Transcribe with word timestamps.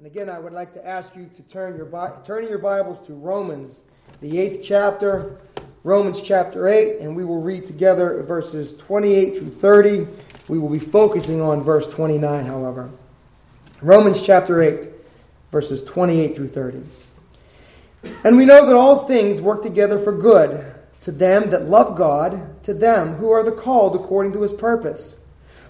And 0.00 0.06
again, 0.06 0.30
I 0.30 0.38
would 0.38 0.54
like 0.54 0.72
to 0.72 0.88
ask 0.88 1.14
you 1.14 1.28
to 1.34 1.42
turn 1.42 1.76
your, 1.76 2.22
turn 2.24 2.48
your 2.48 2.56
Bibles 2.56 3.06
to 3.06 3.12
Romans, 3.12 3.82
the 4.22 4.38
eighth 4.38 4.64
chapter, 4.64 5.36
Romans 5.84 6.22
chapter 6.22 6.68
8, 6.68 7.00
and 7.00 7.14
we 7.14 7.22
will 7.22 7.42
read 7.42 7.66
together 7.66 8.22
verses 8.22 8.74
28 8.78 9.36
through 9.36 9.50
30. 9.50 10.06
We 10.48 10.58
will 10.58 10.70
be 10.70 10.78
focusing 10.78 11.42
on 11.42 11.62
verse 11.62 11.86
29, 11.86 12.46
however. 12.46 12.88
Romans 13.82 14.22
chapter 14.22 14.62
8, 14.62 14.88
verses 15.52 15.84
28 15.84 16.34
through 16.34 16.48
30. 16.48 16.82
And 18.24 18.38
we 18.38 18.46
know 18.46 18.64
that 18.64 18.76
all 18.76 19.06
things 19.06 19.42
work 19.42 19.60
together 19.60 19.98
for 19.98 20.16
good 20.16 20.64
to 21.02 21.12
them 21.12 21.50
that 21.50 21.64
love 21.64 21.98
God, 21.98 22.64
to 22.64 22.72
them 22.72 23.16
who 23.16 23.30
are 23.32 23.42
the 23.42 23.52
called 23.52 23.96
according 23.96 24.32
to 24.32 24.40
his 24.40 24.54
purpose. 24.54 25.18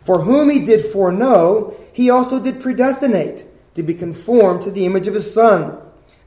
For 0.05 0.21
whom 0.21 0.51
he 0.51 0.65
did 0.65 0.85
foreknow, 0.85 1.75
he 1.93 2.11
also 2.11 2.39
did 2.39 2.61
predestinate 2.61 3.50
to 3.75 3.83
be 3.83 3.95
conformed 3.95 4.63
to 4.63 4.71
the 4.71 4.87
image 4.87 5.07
of 5.07 5.15
his 5.15 5.33
Son, 5.33 5.79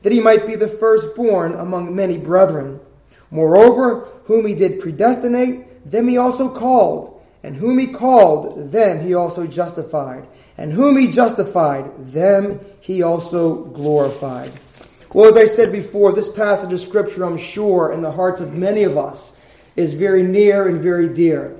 that 0.01 0.11
he 0.11 0.19
might 0.19 0.45
be 0.45 0.55
the 0.55 0.67
firstborn 0.67 1.53
among 1.53 1.95
many 1.95 2.17
brethren. 2.17 2.79
Moreover, 3.31 4.07
whom 4.25 4.45
he 4.45 4.53
did 4.53 4.79
predestinate, 4.79 5.89
them 5.89 6.07
he 6.07 6.17
also 6.17 6.49
called, 6.49 7.21
and 7.43 7.55
whom 7.55 7.77
he 7.77 7.87
called, 7.87 8.71
them 8.71 9.01
he 9.01 9.13
also 9.13 9.47
justified, 9.47 10.27
and 10.57 10.71
whom 10.71 10.97
he 10.97 11.11
justified, 11.11 12.13
them 12.13 12.59
he 12.79 13.01
also 13.01 13.65
glorified. 13.65 14.51
Well, 15.13 15.29
as 15.29 15.37
I 15.37 15.45
said 15.45 15.71
before, 15.71 16.11
this 16.11 16.31
passage 16.31 16.73
of 16.73 16.81
Scripture, 16.81 17.23
I'm 17.23 17.37
sure, 17.37 17.91
in 17.91 18.01
the 18.01 18.11
hearts 18.11 18.41
of 18.41 18.53
many 18.53 18.83
of 18.83 18.97
us, 18.97 19.35
is 19.75 19.93
very 19.93 20.23
near 20.23 20.67
and 20.67 20.81
very 20.81 21.09
dear. 21.09 21.55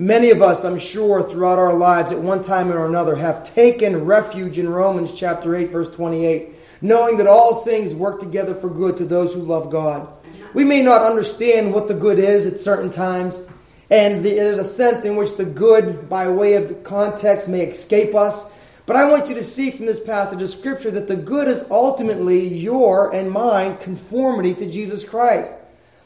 Many 0.00 0.30
of 0.30 0.42
us, 0.42 0.64
I'm 0.64 0.78
sure, 0.78 1.24
throughout 1.24 1.58
our 1.58 1.74
lives 1.74 2.12
at 2.12 2.20
one 2.20 2.40
time 2.40 2.70
or 2.70 2.86
another 2.86 3.16
have 3.16 3.52
taken 3.52 4.04
refuge 4.04 4.56
in 4.56 4.68
Romans 4.68 5.12
chapter 5.12 5.56
8, 5.56 5.70
verse 5.70 5.90
28, 5.90 6.54
knowing 6.80 7.16
that 7.16 7.26
all 7.26 7.64
things 7.64 7.92
work 7.94 8.20
together 8.20 8.54
for 8.54 8.70
good 8.70 8.96
to 8.98 9.04
those 9.04 9.32
who 9.32 9.40
love 9.40 9.70
God. 9.70 10.06
We 10.54 10.62
may 10.62 10.82
not 10.82 11.02
understand 11.02 11.74
what 11.74 11.88
the 11.88 11.94
good 11.94 12.20
is 12.20 12.46
at 12.46 12.60
certain 12.60 12.92
times, 12.92 13.42
and 13.90 14.24
there's 14.24 14.58
a 14.58 14.62
sense 14.62 15.04
in 15.04 15.16
which 15.16 15.36
the 15.36 15.44
good, 15.44 16.08
by 16.08 16.28
way 16.28 16.54
of 16.54 16.68
the 16.68 16.74
context, 16.74 17.48
may 17.48 17.62
escape 17.62 18.14
us. 18.14 18.48
But 18.86 18.94
I 18.94 19.10
want 19.10 19.28
you 19.28 19.34
to 19.34 19.42
see 19.42 19.72
from 19.72 19.86
this 19.86 19.98
passage 19.98 20.40
of 20.40 20.48
Scripture 20.48 20.92
that 20.92 21.08
the 21.08 21.16
good 21.16 21.48
is 21.48 21.64
ultimately 21.72 22.46
your 22.46 23.12
and 23.12 23.32
mine 23.32 23.76
conformity 23.78 24.54
to 24.54 24.70
Jesus 24.70 25.02
Christ. 25.02 25.50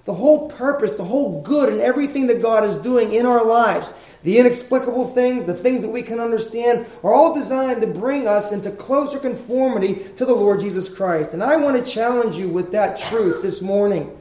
The 0.05 0.14
whole 0.14 0.48
purpose, 0.50 0.92
the 0.92 1.05
whole 1.05 1.42
good, 1.42 1.69
and 1.69 1.81
everything 1.81 2.27
that 2.27 2.42
God 2.42 2.64
is 2.64 2.77
doing 2.77 3.12
in 3.12 3.25
our 3.25 3.45
lives, 3.45 3.95
the 4.22 4.39
inexplicable 4.39 5.09
things, 5.09 5.47
the 5.47 5.55
things 5.55 5.83
that 5.83 5.91
we 5.91 6.03
can 6.03 6.19
understand, 6.19 6.86
are 7.05 7.12
all 7.12 7.34
designed 7.34 7.81
to 7.83 7.86
bring 7.86 8.27
us 8.27 8.53
into 8.53 8.70
closer 8.72 9.19
conformity 9.19 9.94
to 10.17 10.25
the 10.25 10.34
Lord 10.34 10.61
Jesus 10.61 10.89
Christ. 10.89 11.34
And 11.34 11.42
I 11.42 11.56
want 11.56 11.77
to 11.77 11.84
challenge 11.84 12.36
you 12.36 12.48
with 12.48 12.72
that 12.72 12.98
truth 12.98 13.42
this 13.42 13.62
morning. 13.62 14.17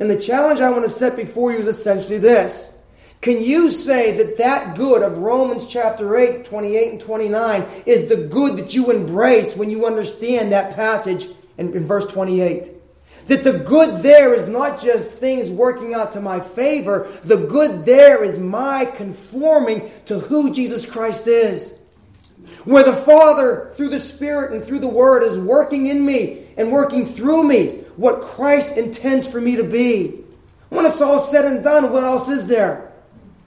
And 0.00 0.10
the 0.10 0.20
challenge 0.20 0.60
I 0.60 0.70
want 0.70 0.84
to 0.84 0.90
set 0.90 1.16
before 1.16 1.52
you 1.52 1.58
is 1.58 1.66
essentially 1.66 2.18
this. 2.18 2.74
Can 3.20 3.42
you 3.42 3.70
say 3.70 4.18
that 4.18 4.36
that 4.36 4.76
good 4.76 5.02
of 5.02 5.18
Romans 5.18 5.66
chapter 5.66 6.16
8, 6.16 6.44
28 6.44 6.92
and 6.92 7.00
29 7.00 7.64
is 7.86 8.08
the 8.08 8.16
good 8.16 8.58
that 8.58 8.74
you 8.74 8.90
embrace 8.90 9.56
when 9.56 9.70
you 9.70 9.86
understand 9.86 10.52
that 10.52 10.74
passage 10.74 11.28
in, 11.56 11.72
in 11.72 11.86
verse 11.86 12.06
28? 12.06 12.73
That 13.26 13.44
the 13.44 13.58
good 13.60 14.02
there 14.02 14.34
is 14.34 14.46
not 14.46 14.82
just 14.82 15.12
things 15.12 15.50
working 15.50 15.94
out 15.94 16.12
to 16.12 16.20
my 16.20 16.40
favor, 16.40 17.10
the 17.24 17.36
good 17.36 17.84
there 17.84 18.22
is 18.22 18.38
my 18.38 18.84
conforming 18.84 19.90
to 20.06 20.18
who 20.18 20.52
Jesus 20.52 20.84
Christ 20.84 21.26
is. 21.26 21.78
Where 22.64 22.84
the 22.84 22.96
Father, 22.96 23.72
through 23.76 23.88
the 23.88 24.00
Spirit 24.00 24.52
and 24.52 24.62
through 24.62 24.80
the 24.80 24.88
Word, 24.88 25.22
is 25.22 25.38
working 25.38 25.86
in 25.86 26.04
me 26.04 26.46
and 26.56 26.70
working 26.70 27.06
through 27.06 27.44
me 27.44 27.84
what 27.96 28.20
Christ 28.20 28.76
intends 28.76 29.26
for 29.26 29.40
me 29.40 29.56
to 29.56 29.64
be. 29.64 30.22
When 30.68 30.84
it's 30.84 31.00
all 31.00 31.20
said 31.20 31.44
and 31.44 31.62
done, 31.62 31.92
what 31.92 32.04
else 32.04 32.28
is 32.28 32.46
there? 32.46 32.92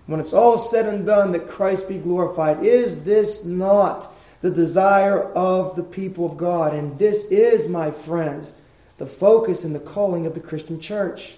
When 0.08 0.20
it's 0.20 0.34
all 0.34 0.58
said 0.58 0.86
and 0.86 1.06
done, 1.06 1.34
that 1.34 1.48
Christ 1.48 1.90
be 1.90 1.98
glorified. 1.98 2.66
Is 2.66 3.04
this 3.04 3.44
not 3.44 4.14
the 4.42 4.50
desire 4.50 5.24
of 5.34 5.76
the 5.76 5.84
people 5.84 6.26
of 6.26 6.38
God? 6.38 6.74
And 6.74 6.98
this 6.98 7.26
is, 7.26 7.68
my 7.68 7.92
friends, 7.92 8.56
the 8.97 9.06
focus 9.06 9.63
and 9.63 9.75
the 9.75 9.80
calling 9.80 10.25
of 10.25 10.34
the 10.34 10.40
Christian 10.40 10.80
church. 10.80 11.35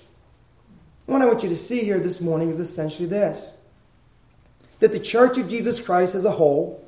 What 1.06 1.22
I 1.22 1.25
want 1.25 1.44
you 1.44 1.50
to 1.50 1.56
see 1.56 1.84
here 1.84 2.00
this 2.00 2.22
morning 2.22 2.50
is 2.50 2.59
essentially 2.59 3.08
this 3.08 3.56
that 4.80 4.92
the 4.94 5.00
church 5.00 5.38
of 5.38 5.50
Jesus 5.50 5.80
Christ 5.80 6.16
as 6.16 6.24
a 6.24 6.31
whole, 6.31 6.81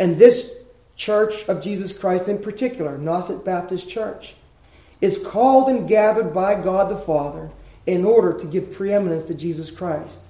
and 0.00 0.18
this 0.18 0.52
church 0.96 1.46
of 1.48 1.62
Jesus 1.62 1.96
Christ 1.96 2.28
in 2.28 2.38
particular, 2.38 2.98
Nauset 2.98 3.44
Baptist 3.44 3.88
Church, 3.88 4.34
is 5.00 5.22
called 5.22 5.68
and 5.68 5.88
gathered 5.88 6.34
by 6.34 6.60
God 6.60 6.90
the 6.90 6.96
Father 6.96 7.50
in 7.86 8.04
order 8.04 8.32
to 8.32 8.46
give 8.46 8.72
preeminence 8.72 9.24
to 9.26 9.34
Jesus 9.34 9.70
Christ. 9.70 10.22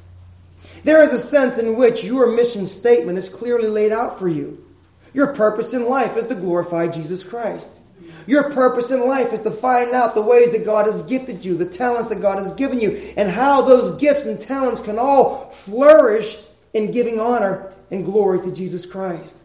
There 0.84 1.02
is 1.02 1.12
a 1.12 1.18
sense 1.18 1.58
in 1.58 1.76
which 1.76 2.04
your 2.04 2.26
mission 2.26 2.66
statement 2.66 3.16
is 3.16 3.28
clearly 3.28 3.68
laid 3.68 3.92
out 3.92 4.18
for 4.18 4.28
you. 4.28 4.62
Your 5.14 5.32
purpose 5.32 5.72
in 5.72 5.88
life 5.88 6.16
is 6.16 6.26
to 6.26 6.34
glorify 6.34 6.88
Jesus 6.88 7.24
Christ. 7.24 7.80
Your 8.26 8.50
purpose 8.52 8.90
in 8.90 9.06
life 9.06 9.32
is 9.32 9.42
to 9.42 9.50
find 9.50 9.92
out 9.92 10.14
the 10.14 10.22
ways 10.22 10.50
that 10.52 10.64
God 10.64 10.86
has 10.86 11.02
gifted 11.02 11.44
you, 11.44 11.56
the 11.56 11.66
talents 11.66 12.08
that 12.08 12.20
God 12.20 12.38
has 12.38 12.52
given 12.54 12.80
you, 12.80 13.12
and 13.16 13.28
how 13.30 13.62
those 13.62 14.00
gifts 14.00 14.26
and 14.26 14.40
talents 14.40 14.80
can 14.80 14.98
all 14.98 15.50
flourish 15.50 16.38
in 16.74 16.90
giving 16.90 17.20
honor 17.20 17.72
and 17.90 18.04
glory 18.04 18.40
to 18.40 18.52
Jesus 18.52 18.84
Christ. 18.84 19.36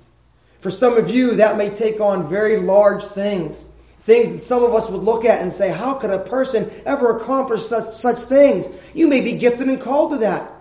For 0.62 0.72
some 0.72 0.98
of 0.98 1.10
you, 1.10 1.36
that 1.36 1.58
may 1.58 1.70
take 1.70 2.00
on 2.00 2.30
very 2.30 2.58
large 2.58 3.04
things. 3.04 3.66
Things 4.02 4.32
that 4.32 4.44
some 4.44 4.64
of 4.64 4.74
us 4.74 4.90
would 4.90 5.04
look 5.04 5.26
at 5.26 5.42
and 5.42 5.54
say, 5.54 5.70
How 5.70 5.94
could 5.94 6.10
a 6.10 6.20
person 6.20 6.70
ever 6.86 7.18
accomplish 7.18 7.64
such, 7.64 7.96
such 7.96 8.22
things? 8.22 8.68
You 8.96 9.08
may 9.08 9.22
be 9.22 9.34
gifted 9.34 9.68
and 9.70 9.80
called 9.80 10.12
to 10.14 10.18
that. 10.20 10.52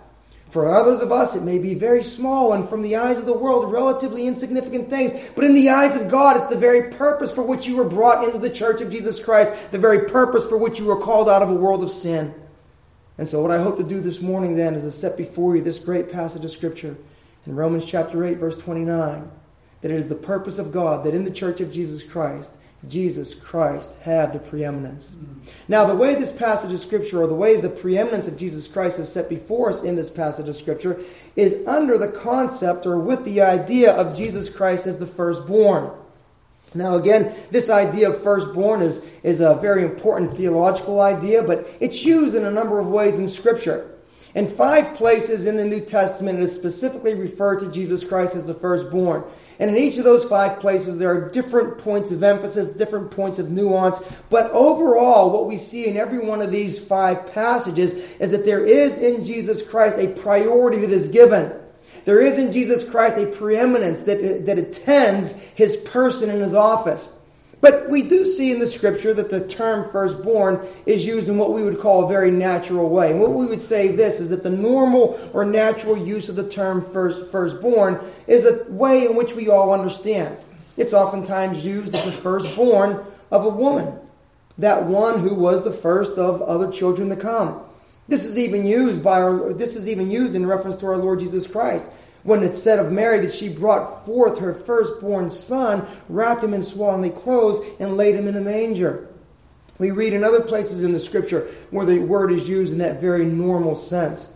For 0.51 0.67
others 0.67 1.01
of 1.01 1.13
us, 1.13 1.37
it 1.37 1.45
may 1.45 1.59
be 1.59 1.75
very 1.75 2.03
small 2.03 2.53
and 2.55 2.69
from 2.69 2.83
the 2.83 2.97
eyes 2.97 3.19
of 3.19 3.27
the 3.27 3.33
world, 3.33 3.73
relatively 3.73 4.27
insignificant 4.27 4.91
things. 4.91 5.13
But 5.37 5.45
in 5.45 5.55
the 5.55 5.71
eyes 5.71 5.95
of 5.95 6.11
God, 6.11 6.37
it's 6.37 6.51
the 6.51 6.59
very 6.59 6.93
purpose 6.93 7.33
for 7.33 7.43
which 7.43 7.67
you 7.69 7.77
were 7.77 7.85
brought 7.85 8.25
into 8.25 8.39
the 8.39 8.51
church 8.51 8.81
of 8.81 8.91
Jesus 8.91 9.25
Christ, 9.25 9.71
the 9.71 9.79
very 9.79 10.09
purpose 10.09 10.45
for 10.45 10.59
which 10.59 10.81
you 10.81 10.87
were 10.87 11.01
called 11.01 11.29
out 11.29 11.43
of 11.43 11.51
a 11.51 11.55
world 11.55 11.85
of 11.85 11.91
sin. 11.91 12.35
And 13.17 13.29
so, 13.29 13.41
what 13.41 13.53
I 13.53 13.63
hope 13.63 13.77
to 13.77 13.85
do 13.85 14.01
this 14.01 14.21
morning 14.21 14.57
then 14.57 14.75
is 14.75 14.83
to 14.83 14.91
set 14.91 15.17
before 15.17 15.55
you 15.55 15.63
this 15.63 15.79
great 15.79 16.11
passage 16.11 16.45
of 16.45 16.51
Scripture 16.51 16.97
in 17.47 17.55
Romans 17.55 17.85
chapter 17.85 18.25
8, 18.25 18.39
verse 18.39 18.57
29, 18.57 19.31
that 19.83 19.91
it 19.91 19.95
is 19.95 20.09
the 20.09 20.15
purpose 20.17 20.59
of 20.59 20.73
God 20.73 21.05
that 21.05 21.15
in 21.15 21.25
the 21.25 21.31
church 21.31 21.61
of 21.61 21.73
Jesus 21.73 22.03
Christ, 22.03 22.57
Jesus 22.89 23.35
Christ 23.35 23.95
had 24.03 24.33
the 24.33 24.39
preeminence. 24.39 25.15
Now, 25.69 25.85
the 25.85 25.95
way 25.95 26.15
this 26.15 26.33
passage 26.33 26.73
of 26.73 26.81
Scripture, 26.81 27.23
or 27.23 27.27
the 27.27 27.35
way 27.35 27.57
the 27.57 27.69
preeminence 27.69 28.27
of 28.27 28.39
Jesus 28.39 28.67
Christ 28.67 28.99
is 28.99 29.13
set 29.13 29.29
before 29.29 29.71
us 29.71 29.83
in 29.83 29.97
this 29.97 30.09
passage 30.09 30.49
of 30.49 30.57
Scripture, 30.57 30.99
is 31.37 31.67
under 31.67 31.99
the 31.99 32.09
concept 32.09 32.87
or 32.87 32.99
with 32.99 33.25
the 33.25 33.43
idea 33.43 33.93
of 33.93 34.17
Jesus 34.17 34.49
Christ 34.49 34.87
as 34.87 34.97
the 34.97 35.07
firstborn. 35.07 35.91
Now, 36.75 36.97
again, 36.97 37.35
this 37.51 37.69
idea 37.69 38.11
of 38.11 38.23
firstborn 38.23 38.81
is, 38.81 39.05
is 39.23 39.41
a 39.41 39.57
very 39.57 39.83
important 39.83 40.37
theological 40.37 41.01
idea, 41.01 41.43
but 41.43 41.69
it's 41.81 42.05
used 42.05 42.35
in 42.35 42.45
a 42.45 42.51
number 42.51 42.79
of 42.79 42.87
ways 42.87 43.19
in 43.19 43.29
Scripture. 43.29 43.91
In 44.35 44.47
five 44.47 44.95
places 44.95 45.47
in 45.47 45.57
the 45.57 45.65
New 45.65 45.81
Testament, 45.81 46.39
it 46.39 46.43
is 46.43 46.55
specifically 46.55 47.15
referred 47.15 47.59
to 47.61 47.71
Jesus 47.71 48.05
Christ 48.05 48.37
as 48.37 48.47
the 48.47 48.55
firstborn. 48.55 49.25
And 49.61 49.71
in 49.71 49.77
each 49.77 49.99
of 49.99 50.05
those 50.05 50.25
five 50.25 50.59
places, 50.59 50.99
there 50.99 51.11
are 51.11 51.29
different 51.29 51.77
points 51.77 52.11
of 52.11 52.23
emphasis, 52.23 52.71
different 52.71 53.11
points 53.11 53.39
of 53.39 53.51
nuance. 53.51 53.99
But 54.31 54.51
overall, 54.53 55.31
what 55.31 55.47
we 55.47 55.59
see 55.59 55.87
in 55.87 55.99
every 55.99 56.19
one 56.19 56.41
of 56.41 56.51
these 56.51 56.83
five 56.83 57.31
passages 57.35 57.93
is 58.19 58.31
that 58.31 58.47
there 58.47 58.65
is 58.65 58.97
in 58.97 59.23
Jesus 59.23 59.63
Christ 59.63 59.99
a 59.99 60.09
priority 60.09 60.79
that 60.79 60.93
is 60.93 61.09
given. 61.09 61.53
There 62.07 62.23
is 62.23 62.39
in 62.39 62.53
Jesus 62.53 62.89
Christ 62.89 63.19
a 63.19 63.27
preeminence 63.27 64.05
that, 64.05 64.47
that 64.47 64.57
attends 64.57 65.33
his 65.33 65.77
person 65.77 66.31
and 66.31 66.41
his 66.41 66.55
office. 66.55 67.13
But 67.61 67.91
we 67.91 68.03
do 68.03 68.27
see 68.27 68.53
in 68.53 68.59
the 68.59 68.67
scripture 68.67 69.13
that 69.13 69.29
the 69.29 69.47
term 69.47 69.89
firstborn 69.91 70.67
is 70.87 71.05
used 71.05 71.29
in 71.29 71.37
what 71.37 71.53
we 71.53 71.63
would 71.63 71.79
call 71.79 72.05
a 72.05 72.09
very 72.09 72.31
natural 72.31 72.89
way. 72.89 73.11
And 73.11 73.21
what 73.21 73.33
we 73.33 73.47
would 73.47 73.63
say 73.63 73.89
this 73.89 74.19
is 74.19 74.31
that 74.31 74.43
the 74.43 74.51
normal 74.51 75.21
or 75.35 75.45
natural 75.45 75.97
use 75.97 76.29
of 76.31 76.37
the 76.37 76.49
term 76.49 76.83
first, 76.83 77.31
firstborn 77.31 78.01
is 78.27 78.47
a 78.47 78.65
way 78.71 79.05
in 79.05 79.15
which 79.15 79.35
we 79.35 79.49
all 79.49 79.75
understand. 79.75 80.39
It's 80.79 80.95
oftentimes 80.95 81.65
used 81.65 81.95
as 81.95 82.05
the 82.07 82.13
firstborn 82.13 83.05
of 83.31 83.45
a 83.45 83.51
woman, 83.51 83.95
that 84.57 84.85
one 84.85 85.21
who 85.21 85.35
was 85.35 85.63
the 85.63 85.73
first 85.73 86.13
of 86.13 86.41
other 86.41 86.73
children 86.73 87.11
to 87.11 87.17
come. 87.17 87.63
This 88.09 88.25
is 88.25 88.39
even 88.39 88.67
used 88.67 89.05
by 89.05 89.21
our, 89.21 89.53
this 89.53 89.77
is 89.77 89.89
even 89.89 90.11
used 90.11 90.35
in 90.35 90.47
reference 90.47 90.81
to 90.81 90.87
our 90.87 90.97
Lord 90.97 91.21
Jesus 91.21 91.47
Christ 91.47 91.93
when 92.23 92.43
it 92.43 92.55
said 92.55 92.79
of 92.79 92.93
Mary 92.93 93.21
that 93.21 93.35
she 93.35 93.49
brought 93.49 94.05
forth 94.05 94.39
her 94.39 94.55
firstborn 94.55 95.31
son, 95.31 95.87
wrapped 96.09 96.45
him 96.45 96.55
in 96.55 96.63
swaddling 96.63 97.13
clothes, 97.13 97.65
and 97.79 97.97
laid 97.97 98.15
him 98.15 98.29
in 98.29 98.37
a 98.37 98.41
manger. 98.41 99.09
We 99.79 99.93
read 99.93 100.13
in 100.13 100.25
other 100.25 100.43
places 100.43 100.83
in 100.83 100.93
the 100.93 101.01
scripture 101.01 101.49
where 101.71 101.87
the 101.87 102.01
word 102.01 102.33
is 102.33 102.49
used 102.49 102.73
in 102.73 102.79
that 102.79 103.01
very 103.01 103.25
normal 103.25 103.75
sense. 103.75 104.35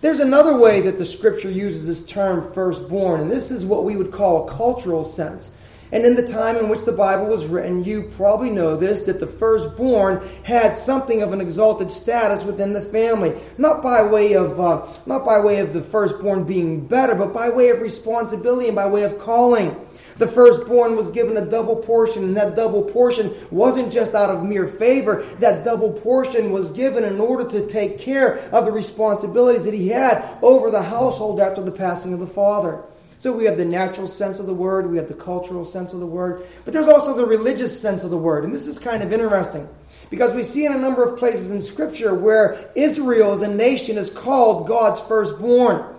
There's 0.00 0.20
another 0.20 0.56
way 0.56 0.80
that 0.82 0.98
the 0.98 1.06
scripture 1.06 1.50
uses 1.50 1.86
this 1.86 2.04
term 2.06 2.52
firstborn, 2.52 3.20
and 3.20 3.30
this 3.30 3.50
is 3.50 3.66
what 3.66 3.84
we 3.84 3.96
would 3.96 4.12
call 4.12 4.48
a 4.48 4.52
cultural 4.52 5.04
sense. 5.04 5.50
And 5.92 6.04
in 6.04 6.16
the 6.16 6.26
time 6.26 6.56
in 6.56 6.68
which 6.68 6.84
the 6.84 6.92
Bible 6.92 7.26
was 7.26 7.46
written, 7.46 7.84
you 7.84 8.02
probably 8.16 8.50
know 8.50 8.76
this 8.76 9.02
that 9.02 9.20
the 9.20 9.26
firstborn 9.26 10.20
had 10.42 10.76
something 10.76 11.22
of 11.22 11.32
an 11.32 11.40
exalted 11.40 11.92
status 11.92 12.42
within 12.42 12.72
the 12.72 12.82
family, 12.82 13.34
not 13.56 13.82
by 13.82 14.02
way 14.02 14.34
of 14.34 14.58
uh, 14.58 14.84
not 15.06 15.24
by 15.24 15.38
way 15.38 15.60
of 15.60 15.72
the 15.72 15.82
firstborn 15.82 16.42
being 16.44 16.84
better, 16.84 17.14
but 17.14 17.32
by 17.32 17.48
way 17.48 17.68
of 17.68 17.80
responsibility 17.80 18.66
and 18.66 18.74
by 18.74 18.86
way 18.86 19.04
of 19.04 19.18
calling. 19.20 19.76
The 20.18 20.26
firstborn 20.26 20.96
was 20.96 21.10
given 21.10 21.36
a 21.36 21.44
double 21.44 21.76
portion, 21.76 22.24
and 22.24 22.36
that 22.36 22.56
double 22.56 22.82
portion 22.82 23.32
wasn't 23.50 23.92
just 23.92 24.14
out 24.14 24.30
of 24.30 24.44
mere 24.44 24.66
favor. 24.66 25.22
That 25.40 25.64
double 25.64 25.92
portion 25.92 26.52
was 26.52 26.70
given 26.70 27.04
in 27.04 27.20
order 27.20 27.48
to 27.50 27.66
take 27.68 27.98
care 27.98 28.38
of 28.50 28.64
the 28.64 28.72
responsibilities 28.72 29.62
that 29.64 29.74
he 29.74 29.88
had 29.88 30.38
over 30.42 30.70
the 30.70 30.82
household 30.82 31.38
after 31.38 31.62
the 31.62 31.72
passing 31.72 32.12
of 32.12 32.20
the 32.20 32.26
father. 32.26 32.82
So 33.18 33.32
we 33.32 33.44
have 33.46 33.56
the 33.56 33.64
natural 33.64 34.06
sense 34.06 34.38
of 34.38 34.46
the 34.46 34.54
word, 34.54 34.90
we 34.90 34.98
have 34.98 35.08
the 35.08 35.14
cultural 35.14 35.64
sense 35.64 35.92
of 35.92 36.00
the 36.00 36.06
word, 36.06 36.46
but 36.64 36.74
there's 36.74 36.88
also 36.88 37.14
the 37.14 37.26
religious 37.26 37.78
sense 37.78 38.04
of 38.04 38.10
the 38.10 38.18
word. 38.18 38.44
And 38.44 38.54
this 38.54 38.66
is 38.66 38.78
kind 38.78 39.02
of 39.02 39.12
interesting 39.12 39.68
because 40.10 40.34
we 40.34 40.44
see 40.44 40.66
in 40.66 40.72
a 40.72 40.78
number 40.78 41.02
of 41.02 41.18
places 41.18 41.50
in 41.50 41.62
Scripture 41.62 42.14
where 42.14 42.70
Israel 42.74 43.32
as 43.32 43.42
a 43.42 43.48
nation 43.48 43.96
is 43.96 44.10
called 44.10 44.68
God's 44.68 45.00
firstborn. 45.00 45.94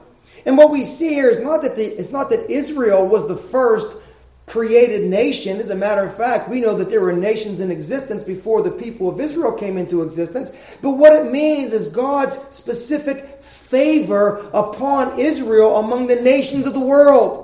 And 0.45 0.57
what 0.57 0.71
we 0.71 0.85
see 0.85 1.09
here 1.09 1.29
is 1.29 1.39
not 1.39 1.61
that 1.63 1.75
the, 1.75 1.85
it's 1.99 2.11
not 2.11 2.29
that 2.29 2.49
Israel 2.49 3.07
was 3.07 3.27
the 3.27 3.35
first 3.35 3.97
created 4.45 5.09
nation. 5.09 5.59
As 5.59 5.69
a 5.69 5.75
matter 5.75 6.03
of 6.03 6.15
fact, 6.15 6.49
we 6.49 6.61
know 6.61 6.73
that 6.75 6.89
there 6.89 7.01
were 7.01 7.11
nations 7.11 7.59
in 7.59 7.69
existence 7.69 8.23
before 8.23 8.61
the 8.61 8.71
people 8.71 9.09
of 9.09 9.19
Israel 9.19 9.51
came 9.51 9.77
into 9.77 10.03
existence. 10.03 10.51
But 10.81 10.91
what 10.91 11.11
it 11.13 11.31
means 11.31 11.73
is 11.73 11.89
God's 11.89 12.39
specific 12.49 13.36
favor 13.69 14.37
upon 14.53 15.19
Israel 15.19 15.77
among 15.77 16.07
the 16.07 16.21
nations 16.21 16.65
of 16.65 16.73
the 16.73 16.79
world. 16.79 17.43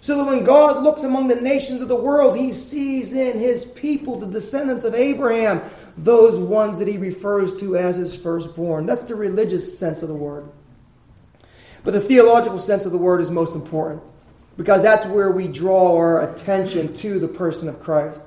So 0.00 0.16
that 0.16 0.26
when 0.26 0.44
God 0.44 0.82
looks 0.82 1.02
among 1.02 1.28
the 1.28 1.40
nations 1.40 1.82
of 1.82 1.88
the 1.88 1.96
world, 1.96 2.38
he 2.38 2.52
sees 2.52 3.12
in 3.12 3.38
his 3.38 3.64
people, 3.64 4.18
the 4.18 4.26
descendants 4.26 4.84
of 4.84 4.94
Abraham, 4.94 5.60
those 5.96 6.38
ones 6.38 6.78
that 6.78 6.88
he 6.88 6.96
refers 6.96 7.58
to 7.60 7.76
as 7.76 7.96
his 7.96 8.16
firstborn. 8.16 8.86
That's 8.86 9.02
the 9.02 9.16
religious 9.16 9.76
sense 9.76 10.02
of 10.02 10.08
the 10.08 10.14
word. 10.14 10.48
But 11.82 11.94
the 11.94 12.00
theological 12.00 12.58
sense 12.58 12.86
of 12.86 12.92
the 12.92 12.98
word 12.98 13.20
is 13.20 13.30
most 13.30 13.54
important 13.54 14.02
because 14.56 14.82
that's 14.82 15.06
where 15.06 15.30
we 15.30 15.48
draw 15.48 15.96
our 15.96 16.30
attention 16.30 16.94
to 16.94 17.18
the 17.18 17.28
person 17.28 17.68
of 17.68 17.80
Christ. 17.80 18.22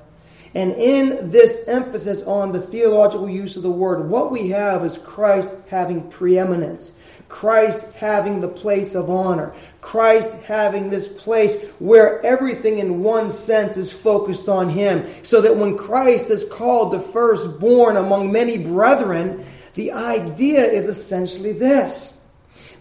And 0.54 0.72
in 0.72 1.30
this 1.30 1.66
emphasis 1.66 2.22
on 2.24 2.52
the 2.52 2.60
theological 2.60 3.28
use 3.28 3.56
of 3.56 3.62
the 3.62 3.70
word, 3.70 4.08
what 4.08 4.30
we 4.30 4.48
have 4.48 4.84
is 4.84 4.98
Christ 4.98 5.50
having 5.68 6.10
preeminence. 6.10 6.92
Christ 7.32 7.82
having 7.94 8.40
the 8.40 8.48
place 8.48 8.94
of 8.94 9.08
honor. 9.08 9.52
Christ 9.80 10.30
having 10.42 10.90
this 10.90 11.08
place 11.08 11.70
where 11.78 12.24
everything 12.24 12.78
in 12.78 13.02
one 13.02 13.30
sense 13.30 13.78
is 13.78 13.90
focused 13.90 14.50
on 14.50 14.68
Him. 14.68 15.06
So 15.22 15.40
that 15.40 15.56
when 15.56 15.76
Christ 15.76 16.28
is 16.28 16.44
called 16.44 16.92
the 16.92 17.00
firstborn 17.00 17.96
among 17.96 18.30
many 18.30 18.58
brethren, 18.58 19.46
the 19.74 19.92
idea 19.92 20.62
is 20.62 20.84
essentially 20.84 21.54
this 21.54 22.20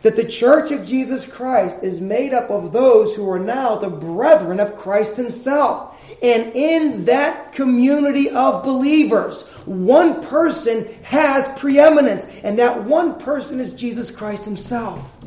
that 0.01 0.15
the 0.15 0.25
church 0.25 0.71
of 0.71 0.83
Jesus 0.83 1.25
Christ 1.25 1.83
is 1.83 2.01
made 2.01 2.33
up 2.33 2.50
of 2.50 2.74
those 2.74 3.15
who 3.15 3.30
are 3.30 3.39
now 3.39 3.75
the 3.75 3.89
brethren 3.89 4.59
of 4.59 4.75
Christ 4.75 5.15
Himself. 5.15 5.95
And 6.21 6.56
in 6.56 7.06
that 7.06 7.51
community 7.51 8.29
of 8.29 8.63
believers, 8.63 9.44
one 9.65 10.23
person 10.23 10.88
has 11.03 11.47
preeminence, 11.59 12.27
and 12.44 12.59
that 12.59 12.83
one 12.83 13.19
person 13.19 13.59
is 13.59 13.73
Jesus 13.73 14.12
Christ 14.12 14.45
Himself. 14.45 15.18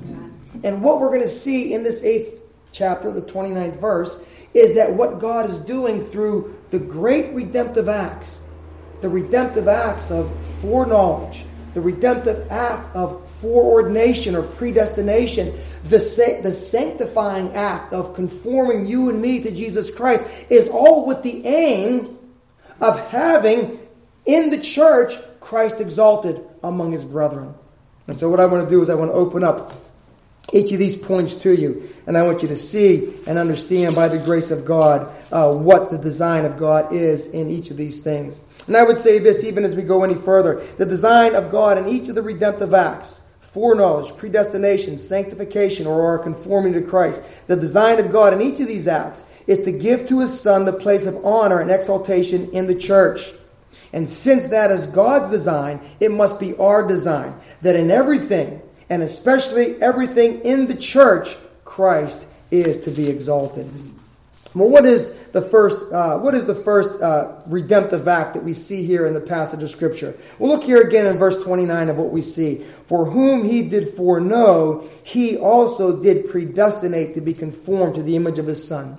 And 0.63 0.83
what 0.83 1.01
we're 1.01 1.09
going 1.09 1.23
to 1.23 1.29
see 1.29 1.75
in 1.75 1.83
this 1.83 2.05
eighth 2.05 2.41
chapter, 2.73 3.11
the 3.11 3.23
29th 3.23 3.81
verse, 3.81 4.19
is 4.55 4.75
that 4.77 4.93
what 4.93 5.19
God 5.19 5.51
is 5.51 5.59
doing 5.59 6.05
through 6.05 6.57
the 6.71 6.79
great 6.79 7.33
redemptive 7.35 7.89
acts, 7.89 8.39
the 9.01 9.09
redemptive 9.09 9.67
acts 9.67 10.13
of 10.13 10.33
foreknowledge, 10.61 11.45
the 11.75 11.81
redemptive 11.81 12.51
act 12.51 12.95
of 12.95 13.29
foreordination 13.45 14.35
or 14.35 14.43
predestination, 14.43 15.55
the, 15.85 16.01
sa- 16.01 16.41
the 16.41 16.51
sanctifying 16.51 17.53
act 17.53 17.93
of 17.93 18.15
conforming 18.15 18.87
you 18.87 19.11
and 19.11 19.21
me 19.21 19.43
to 19.43 19.51
Jesus 19.51 19.91
Christ 19.91 20.25
is 20.49 20.67
all 20.69 21.07
with 21.07 21.23
the 21.23 21.47
aim 21.47 22.19
of 22.81 22.99
having 23.11 23.79
in 24.25 24.49
the 24.49 24.61
church 24.61 25.17
Christ 25.41 25.83
exalted 25.83 26.43
among 26.63 26.93
his 26.93 27.05
brethren. 27.05 27.55
And 28.07 28.19
so, 28.19 28.31
what 28.31 28.41
I 28.41 28.47
want 28.47 28.65
to 28.65 28.71
do 28.71 28.81
is 28.81 28.89
I 28.89 28.95
want 28.95 29.11
to 29.11 29.15
open 29.15 29.45
up 29.45 29.75
each 30.55 30.73
of 30.73 30.79
these 30.79 30.97
points 30.97 31.35
to 31.37 31.55
you, 31.55 31.91
and 32.07 32.17
I 32.17 32.23
want 32.23 32.41
you 32.41 32.49
to 32.49 32.57
see 32.57 33.15
and 33.27 33.39
understand 33.39 33.95
by 33.95 34.09
the 34.09 34.19
grace 34.19 34.51
of 34.51 34.65
God 34.65 35.15
uh, 35.31 35.53
what 35.53 35.91
the 35.91 35.99
design 35.99 36.47
of 36.47 36.57
God 36.57 36.95
is 36.95 37.27
in 37.27 37.51
each 37.51 37.71
of 37.71 37.77
these 37.77 38.01
things. 38.01 38.41
And 38.67 38.77
I 38.77 38.85
would 38.85 38.97
say 38.97 39.19
this 39.19 39.45
even 39.45 39.65
as 39.65 39.75
we 39.77 39.83
go 39.83 40.03
any 40.03 40.15
further 40.15 40.65
the 40.79 40.87
design 40.87 41.35
of 41.35 41.51
God 41.51 41.77
in 41.77 41.89
each 41.89 42.09
of 42.09 42.15
the 42.15 42.23
redemptive 42.23 42.73
acts 42.73 43.21
foreknowledge, 43.55 44.17
predestination, 44.17 44.99
sanctification, 44.99 45.87
or 45.87 46.05
our 46.05 46.19
conforming 46.19 46.73
to 46.73 46.83
Christ. 46.83 47.23
The 47.47 47.55
design 47.55 48.01
of 48.01 48.11
God 48.11 48.35
in 48.35 48.43
each 48.43 48.59
of 48.59 48.67
these 48.67 48.89
acts 48.89 49.23
is 49.47 49.61
to 49.65 49.71
give 49.71 50.07
to 50.09 50.21
his 50.21 50.39
Son 50.39 50.65
the 50.65 50.73
place 50.73 51.07
of 51.07 51.25
honor 51.25 51.61
and 51.61 51.71
exaltation 51.71 52.51
in 52.51 52.67
the 52.67 52.75
church. 52.75 53.33
And 53.93 54.11
since 54.11 54.47
that 54.47 54.73
is 54.73 54.87
God's 54.87 55.31
design, 55.31 55.81
it 56.01 56.11
must 56.11 56.41
be 56.41 56.57
our 56.57 56.85
design 56.85 57.39
that 57.63 57.77
in 57.77 57.93
everything, 57.93 58.61
and 58.91 59.05
especially 59.05 59.81
everything 59.81 60.41
in 60.41 60.67
the 60.67 60.75
church, 60.75 61.37
Christ 61.65 62.27
is 62.51 62.81
to 62.81 62.91
be 62.91 63.09
exalted. 63.09 63.71
Well, 64.53 64.69
what 64.69 64.85
is 64.85 65.11
the 65.35 65.43
first? 65.43 65.93
Uh, 65.93 66.19
what 66.21 66.33
is 66.35 66.47
the 66.47 66.55
first 66.55 67.03
uh, 67.03 67.43
redemptive 67.47 68.09
act 68.09 68.33
that 68.35 68.43
we 68.43 68.55
see 68.55 68.85
here 68.85 69.05
in 69.05 69.13
the 69.13 69.21
passage 69.21 69.63
of 69.63 69.71
Scripture? 69.71 70.17
Well, 70.39 70.49
look 70.49 70.63
here 70.63 70.81
again 70.81 71.07
in 71.07 71.19
verse 71.19 71.43
twenty-nine 71.43 71.91
of 71.91 71.99
what 71.99 72.11
we 72.11 72.23
see. 72.23 72.65
For 72.87 73.05
whom 73.05 73.45
he 73.45 73.69
did 73.69 73.89
foreknow, 73.91 74.89
he 75.03 75.37
also 75.37 76.01
did 76.01 76.31
predestinate 76.31 77.15
to 77.15 77.21
be 77.21 77.35
conformed 77.35 77.97
to 77.97 78.03
the 78.03 78.17
image 78.17 78.39
of 78.39 78.47
his 78.47 78.67
Son. 78.67 78.97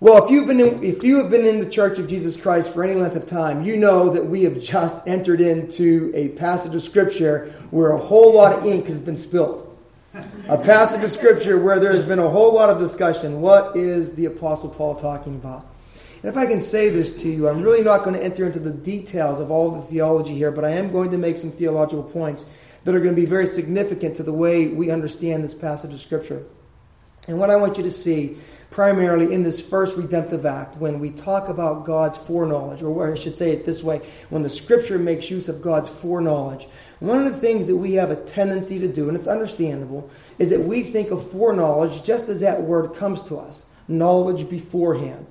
Well, 0.00 0.24
if 0.24 0.30
you've 0.30 0.46
been 0.46 0.60
in, 0.60 0.82
if 0.82 1.04
you 1.04 1.22
have 1.22 1.30
been 1.30 1.46
in 1.46 1.60
the 1.60 1.70
Church 1.70 1.98
of 1.98 2.08
Jesus 2.08 2.40
Christ 2.40 2.72
for 2.72 2.82
any 2.82 2.94
length 2.94 3.16
of 3.16 3.26
time, 3.26 3.62
you 3.62 3.76
know 3.76 4.10
that 4.10 4.26
we 4.26 4.42
have 4.44 4.60
just 4.60 4.96
entered 5.06 5.40
into 5.40 6.10
a 6.14 6.28
passage 6.28 6.74
of 6.74 6.82
Scripture 6.82 7.54
where 7.70 7.92
a 7.92 7.98
whole 7.98 8.34
lot 8.34 8.52
of 8.52 8.66
ink 8.66 8.86
has 8.86 8.98
been 8.98 9.16
spilled 9.16 9.63
a 10.48 10.58
passage 10.58 11.02
of 11.02 11.10
scripture 11.10 11.58
where 11.58 11.80
there's 11.80 12.04
been 12.04 12.18
a 12.18 12.28
whole 12.28 12.54
lot 12.54 12.70
of 12.70 12.78
discussion. 12.78 13.40
What 13.40 13.76
is 13.76 14.14
the 14.14 14.26
Apostle 14.26 14.68
Paul 14.68 14.94
talking 14.94 15.34
about? 15.34 15.66
And 16.22 16.30
if 16.30 16.36
I 16.36 16.46
can 16.46 16.60
say 16.60 16.88
this 16.88 17.20
to 17.22 17.28
you, 17.28 17.48
I'm 17.48 17.62
really 17.62 17.82
not 17.82 18.04
going 18.04 18.16
to 18.16 18.22
enter 18.22 18.46
into 18.46 18.60
the 18.60 18.70
details 18.70 19.40
of 19.40 19.50
all 19.50 19.72
the 19.72 19.82
theology 19.82 20.34
here, 20.34 20.52
but 20.52 20.64
I 20.64 20.70
am 20.70 20.92
going 20.92 21.10
to 21.10 21.18
make 21.18 21.36
some 21.36 21.50
theological 21.50 22.04
points 22.04 22.46
that 22.84 22.94
are 22.94 23.00
going 23.00 23.14
to 23.14 23.20
be 23.20 23.26
very 23.26 23.46
significant 23.46 24.16
to 24.16 24.22
the 24.22 24.32
way 24.32 24.68
we 24.68 24.90
understand 24.90 25.42
this 25.42 25.54
passage 25.54 25.92
of 25.92 26.00
Scripture. 26.00 26.44
And 27.26 27.38
what 27.38 27.50
I 27.50 27.56
want 27.56 27.78
you 27.78 27.84
to 27.84 27.90
see 27.90 28.36
primarily 28.70 29.32
in 29.32 29.44
this 29.44 29.64
first 29.64 29.96
redemptive 29.96 30.44
act 30.44 30.76
when 30.78 30.98
we 30.98 31.10
talk 31.10 31.48
about 31.48 31.84
God's 31.84 32.18
foreknowledge, 32.18 32.82
or 32.82 33.12
I 33.12 33.14
should 33.14 33.36
say 33.36 33.52
it 33.52 33.64
this 33.64 33.84
way, 33.84 34.00
when 34.30 34.42
the 34.42 34.50
scripture 34.50 34.98
makes 34.98 35.30
use 35.30 35.48
of 35.48 35.62
God's 35.62 35.88
foreknowledge. 35.88 36.66
One 36.98 37.24
of 37.24 37.32
the 37.32 37.38
things 37.38 37.68
that 37.68 37.76
we 37.76 37.94
have 37.94 38.10
a 38.10 38.16
tendency 38.16 38.80
to 38.80 38.88
do, 38.88 39.08
and 39.08 39.16
it's 39.16 39.28
understandable, 39.28 40.10
is 40.40 40.50
that 40.50 40.60
we 40.60 40.82
think 40.82 41.12
of 41.12 41.30
foreknowledge 41.30 42.02
just 42.02 42.28
as 42.28 42.40
that 42.40 42.62
word 42.62 42.94
comes 42.94 43.22
to 43.22 43.38
us 43.38 43.64
knowledge 43.86 44.48
beforehand. 44.48 45.26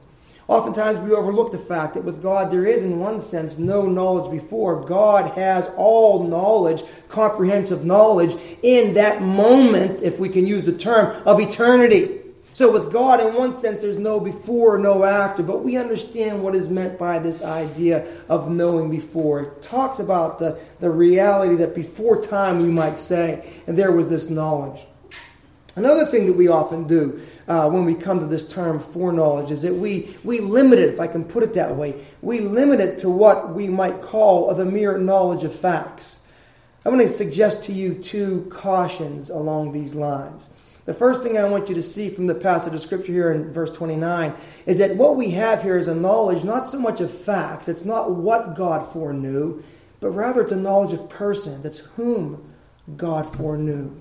Oftentimes 0.48 1.00
we 1.00 1.14
overlook 1.14 1.52
the 1.52 1.58
fact 1.58 1.94
that 1.94 2.04
with 2.04 2.22
God 2.22 2.52
there 2.52 2.66
is, 2.66 2.84
in 2.84 3.00
one 3.00 3.22
sense, 3.22 3.58
no 3.58 3.84
knowledge 3.84 4.30
before. 4.30 4.82
God 4.82 5.32
has 5.38 5.70
all 5.78 6.28
knowledge, 6.28 6.84
comprehensive 7.08 7.86
knowledge, 7.86 8.36
in 8.62 8.94
that 8.96 9.22
moment, 9.22 10.02
if 10.04 10.20
we 10.20 10.28
can 10.28 10.46
use 10.46 10.66
the 10.66 10.74
term, 10.74 11.16
of 11.26 11.40
eternity. 11.40 12.20
So, 12.54 12.72
with 12.72 12.92
God, 12.92 13.20
in 13.20 13.34
one 13.34 13.56
sense, 13.56 13.82
there's 13.82 13.98
no 13.98 14.20
before, 14.20 14.78
no 14.78 15.04
after, 15.04 15.42
but 15.42 15.64
we 15.64 15.76
understand 15.76 16.44
what 16.44 16.54
is 16.54 16.70
meant 16.70 17.00
by 17.00 17.18
this 17.18 17.42
idea 17.42 18.06
of 18.30 18.52
knowing 18.52 18.92
before. 18.92 19.42
It 19.42 19.62
talks 19.64 19.98
about 19.98 20.38
the, 20.38 20.60
the 20.80 20.92
reality 20.92 21.56
that 21.56 21.74
before 21.74 22.22
time, 22.22 22.60
we 22.60 22.70
might 22.70 23.00
say, 23.00 23.52
and 23.66 23.76
there 23.76 23.92
was 23.92 24.08
this 24.08 24.30
knowledge. 24.30 24.82
Another 25.76 26.06
thing 26.06 26.28
that 26.28 26.34
we 26.34 26.48
often 26.48 26.86
do 26.86 27.20
uh, 27.48 27.68
when 27.68 27.84
we 27.84 27.96
come 27.96 28.20
to 28.20 28.28
this 28.28 28.48
term 28.48 28.80
foreknowledge 28.80 29.50
is 29.50 29.64
that 29.64 29.74
we, 29.74 30.16
we 30.24 30.40
limit 30.40 30.78
it, 30.78 30.94
if 30.94 31.00
I 31.00 31.08
can 31.08 31.24
put 31.24 31.42
it 31.42 31.56
that 31.56 31.76
way, 31.76 31.96
we 32.22 32.42
limit 32.42 32.80
it 32.80 33.00
to 33.00 33.10
what 33.10 33.56
we 33.56 33.68
might 33.68 34.02
call 34.02 34.54
the 34.54 34.66
mere 34.66 35.00
knowledge 35.00 35.44
of 35.44 35.56
facts. 35.56 36.20
I 36.86 36.90
want 36.90 37.02
to 37.02 37.10
suggest 37.10 37.64
to 37.64 37.74
you 37.74 37.96
two 37.96 38.46
cautions 38.52 39.32
along 39.32 39.72
these 39.72 39.96
lines. 39.96 40.50
The 40.86 40.94
first 40.94 41.24
thing 41.24 41.38
I 41.38 41.46
want 41.46 41.70
you 41.70 41.76
to 41.76 41.84
see 41.84 42.10
from 42.10 42.28
the 42.28 42.36
passage 42.36 42.74
of 42.74 42.82
Scripture 42.82 43.14
here 43.14 43.32
in 43.32 43.52
verse 43.52 43.72
29 43.72 44.34
is 44.66 44.78
that 44.80 44.96
what 44.98 45.16
we 45.16 45.32
have 45.32 45.64
here 45.64 45.78
is 45.78 45.88
a 45.88 45.96
knowledge 45.96 46.44
not 46.44 46.70
so 46.70 46.78
much 46.78 47.00
of 47.00 47.10
facts, 47.10 47.68
it's 47.68 47.86
not 47.86 48.12
what 48.12 48.56
God 48.56 48.92
foreknew, 48.92 49.64
but 50.02 50.10
rather 50.10 50.42
it's 50.42 50.52
a 50.52 50.58
knowledge 50.58 50.92
of 50.92 51.10
persons. 51.10 51.66
It's 51.66 51.80
whom 51.80 52.54
God 52.98 53.34
foreknew. 53.34 53.96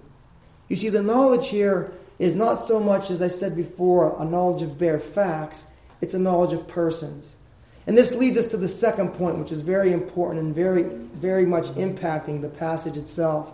You 0.69 0.76
see, 0.76 0.88
the 0.88 1.02
knowledge 1.02 1.49
here 1.49 1.92
is 2.19 2.35
not 2.35 2.57
so 2.57 2.81
much, 2.81 3.11
as 3.11 3.21
I 3.21 3.28
said 3.28 3.57
before, 3.57 4.16
a 4.21 4.25
knowledge 4.25 4.62
of 4.62 4.78
bare 4.78 5.00
facts, 5.00 5.69
it's 6.00 6.14
a 6.14 6.19
knowledge 6.19 6.52
of 6.52 6.69
persons. 6.69 7.35
And 7.87 7.99
this 7.99 8.12
leads 8.12 8.38
us 8.38 8.47
to 8.50 8.57
the 8.57 8.69
second 8.69 9.11
point, 9.14 9.38
which 9.38 9.52
is 9.52 9.61
very 9.61 9.92
important 9.92 10.40
and 10.40 10.54
very, 10.54 10.85
very 10.85 11.45
much 11.45 11.64
impacting 11.75 12.40
the 12.40 12.49
passage 12.49 12.97
itself. 12.97 13.52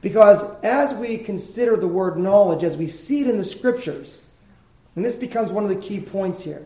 Because 0.00 0.44
as 0.62 0.94
we 0.94 1.18
consider 1.18 1.76
the 1.76 1.88
word 1.88 2.16
knowledge, 2.16 2.62
as 2.62 2.76
we 2.76 2.86
see 2.86 3.22
it 3.22 3.28
in 3.28 3.38
the 3.38 3.44
scriptures, 3.44 4.20
and 4.94 5.04
this 5.04 5.16
becomes 5.16 5.50
one 5.50 5.64
of 5.64 5.70
the 5.70 5.76
key 5.76 6.00
points 6.00 6.44
here, 6.44 6.64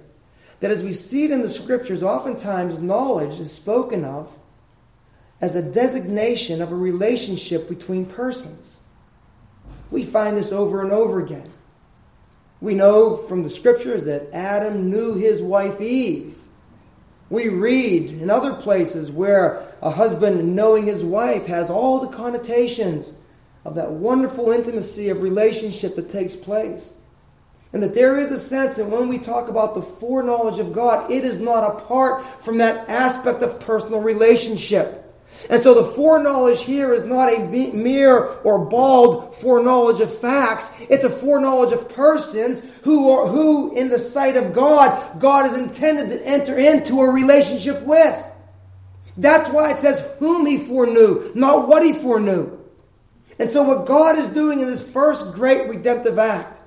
that 0.61 0.71
as 0.71 0.83
we 0.83 0.93
see 0.93 1.25
it 1.25 1.31
in 1.31 1.41
the 1.41 1.49
scriptures, 1.49 2.03
oftentimes 2.03 2.81
knowledge 2.81 3.41
is 3.41 3.51
spoken 3.51 4.05
of 4.05 4.37
as 5.41 5.57
a 5.57 5.63
designation 5.63 6.61
of 6.61 6.71
a 6.71 6.77
relationship 6.77 7.67
between 7.67 8.05
persons. 8.05 8.80
We 9.91 10.05
find 10.05 10.37
this 10.37 10.53
over 10.53 10.83
and 10.83 10.93
over 10.93 11.21
again. 11.21 11.49
We 12.61 12.75
know 12.75 13.17
from 13.17 13.43
the 13.43 13.51
scriptures 13.51 14.05
that 14.05 14.33
Adam 14.33 14.91
knew 14.91 15.15
his 15.15 15.41
wife 15.41 15.81
Eve. 15.81 16.37
We 17.31 17.49
read 17.49 18.11
in 18.11 18.29
other 18.29 18.55
places 18.55 19.11
where 19.11 19.63
a 19.81 19.91
husband 19.91 20.55
knowing 20.55 20.87
his 20.87 21.05
wife 21.05 21.47
has 21.47 21.71
all 21.71 22.01
the 22.01 22.15
connotations 22.15 23.15
of 23.65 23.77
that 23.77 23.91
wonderful 23.91 24.51
intimacy 24.51 25.11
of 25.11 25.23
relationship 25.23 25.97
that 25.97 26.11
takes 26.11 26.35
place. 26.35 26.95
And 27.73 27.83
that 27.85 27.95
there 27.95 28.19
is 28.19 28.33
a 28.33 28.39
sense 28.39 28.77
that 28.77 28.89
when 28.89 29.09
we 29.09 29.19
talk 29.19 29.49
about 29.49 29.75
the 29.75 29.83
foreknowledge 29.83 30.59
of 30.59 30.73
God, 30.73 31.11
it 31.11 31.25
is 31.25 31.39
not 31.39 31.63
apart 31.63 32.27
from 32.43 32.59
that 32.59 32.89
aspect 32.89 33.43
of 33.43 33.61
personal 33.61 34.01
relationship. 34.01 35.00
And 35.51 35.61
so 35.61 35.75
the 35.75 35.85
foreknowledge 35.85 36.63
here 36.63 36.95
is 36.95 37.03
not 37.03 37.29
a 37.29 37.41
mere 37.75 38.25
or 38.45 38.65
bald 38.67 39.35
foreknowledge 39.35 40.01
of 40.01 40.17
facts. 40.17 40.71
It's 40.89 41.03
a 41.03 41.11
foreknowledge 41.11 41.73
of 41.73 41.89
persons 41.89 42.63
who 42.83 43.11
are, 43.11 43.27
who 43.27 43.77
in 43.77 43.89
the 43.89 43.99
sight 43.99 44.37
of 44.37 44.53
God, 44.53 45.21
God 45.21 45.47
is 45.47 45.59
intended 45.59 46.09
to 46.11 46.25
enter 46.25 46.57
into 46.57 47.01
a 47.01 47.11
relationship 47.11 47.83
with. 47.83 48.25
That's 49.17 49.51
why 49.51 49.73
it 49.73 49.79
says 49.79 50.07
whom 50.21 50.47
he 50.47 50.57
foreknew, 50.57 51.33
not 51.35 51.67
what 51.67 51.85
he 51.85 51.95
foreknew. 51.95 52.57
And 53.41 53.51
so 53.51 53.65
what 53.65 53.87
God 53.87 54.19
is 54.19 54.29
doing 54.29 54.61
in 54.61 54.69
this 54.69 54.89
first 54.89 55.33
great 55.33 55.69
redemptive 55.69 56.19
act 56.19 56.61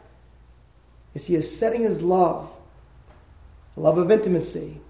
is 1.13 1.25
he 1.25 1.36
is 1.36 1.58
setting 1.58 1.84
his 1.84 2.02
love, 2.02 2.52
a 3.78 3.80
love 3.80 3.98
of 3.98 4.12
intimacy, 4.12 4.82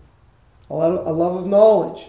a 0.70 0.74
love 0.74 1.36
of 1.36 1.46
knowledge, 1.46 2.08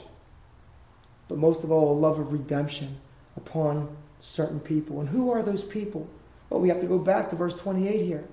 but 1.29 1.39
most 1.39 1.65
of 1.65 1.71
all, 1.71 1.93
a 1.93 1.99
love 1.99 2.19
of 2.19 2.33
redemption 2.33 2.99
upon 3.37 3.95
certain 4.21 4.61
people. 4.61 5.01
And 5.01 5.09
who 5.09 5.31
are 5.31 5.43
those 5.43 5.65
people? 5.65 6.09
Well, 6.51 6.61
we 6.61 6.69
have 6.69 6.81
to 6.81 6.87
go 6.87 6.99
back 6.99 7.31
to 7.31 7.37
verse 7.37 7.55
28 7.55 8.05
here. 8.05 8.25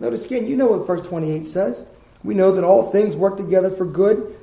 Notice 0.00 0.24
again, 0.24 0.46
you 0.46 0.56
know 0.56 0.68
what 0.68 0.86
verse 0.86 1.02
28 1.02 1.44
says. 1.44 1.86
We 2.24 2.34
know 2.34 2.52
that 2.52 2.64
all 2.64 2.90
things 2.90 3.16
work 3.16 3.36
together 3.36 3.70
for 3.70 3.84
good. 3.84 4.36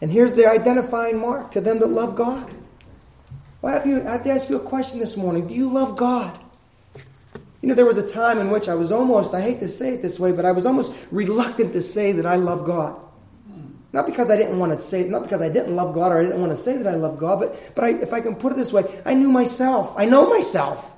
And 0.00 0.10
here's 0.10 0.34
the 0.34 0.46
identifying 0.46 1.18
mark 1.18 1.50
to 1.52 1.60
them 1.60 1.78
that 1.80 1.86
love 1.86 2.16
God. 2.16 2.50
Well, 3.60 3.74
I 3.74 3.78
have, 3.78 3.86
you, 3.86 4.00
I 4.00 4.12
have 4.12 4.24
to 4.24 4.30
ask 4.30 4.48
you 4.48 4.56
a 4.56 4.62
question 4.62 4.98
this 4.98 5.16
morning. 5.16 5.46
Do 5.46 5.54
you 5.54 5.68
love 5.68 5.96
God? 5.96 6.38
You 7.60 7.68
know, 7.68 7.74
there 7.74 7.84
was 7.84 7.98
a 7.98 8.08
time 8.08 8.38
in 8.38 8.50
which 8.50 8.68
I 8.68 8.74
was 8.74 8.90
almost, 8.90 9.34
I 9.34 9.42
hate 9.42 9.60
to 9.60 9.68
say 9.68 9.94
it 9.94 10.02
this 10.02 10.18
way, 10.18 10.32
but 10.32 10.46
I 10.46 10.52
was 10.52 10.64
almost 10.64 10.94
reluctant 11.10 11.74
to 11.74 11.82
say 11.82 12.12
that 12.12 12.24
I 12.24 12.36
love 12.36 12.64
God. 12.64 12.98
Not 13.92 14.06
because 14.06 14.30
I 14.30 14.36
didn't 14.36 14.58
want 14.58 14.72
to 14.72 14.78
say, 14.78 15.04
not 15.04 15.22
because 15.22 15.42
I 15.42 15.48
didn't 15.48 15.74
love 15.74 15.94
God 15.94 16.12
or 16.12 16.20
I 16.20 16.22
didn't 16.22 16.40
want 16.40 16.52
to 16.52 16.56
say 16.56 16.76
that 16.76 16.86
I 16.86 16.96
love 16.96 17.18
God, 17.18 17.40
but, 17.40 17.74
but 17.74 17.84
I, 17.84 17.88
if 17.90 18.12
I 18.12 18.20
can 18.20 18.36
put 18.36 18.52
it 18.52 18.56
this 18.56 18.72
way, 18.72 18.84
I 19.04 19.14
knew 19.14 19.32
myself. 19.32 19.94
I 19.96 20.04
know 20.04 20.28
myself. 20.28 20.92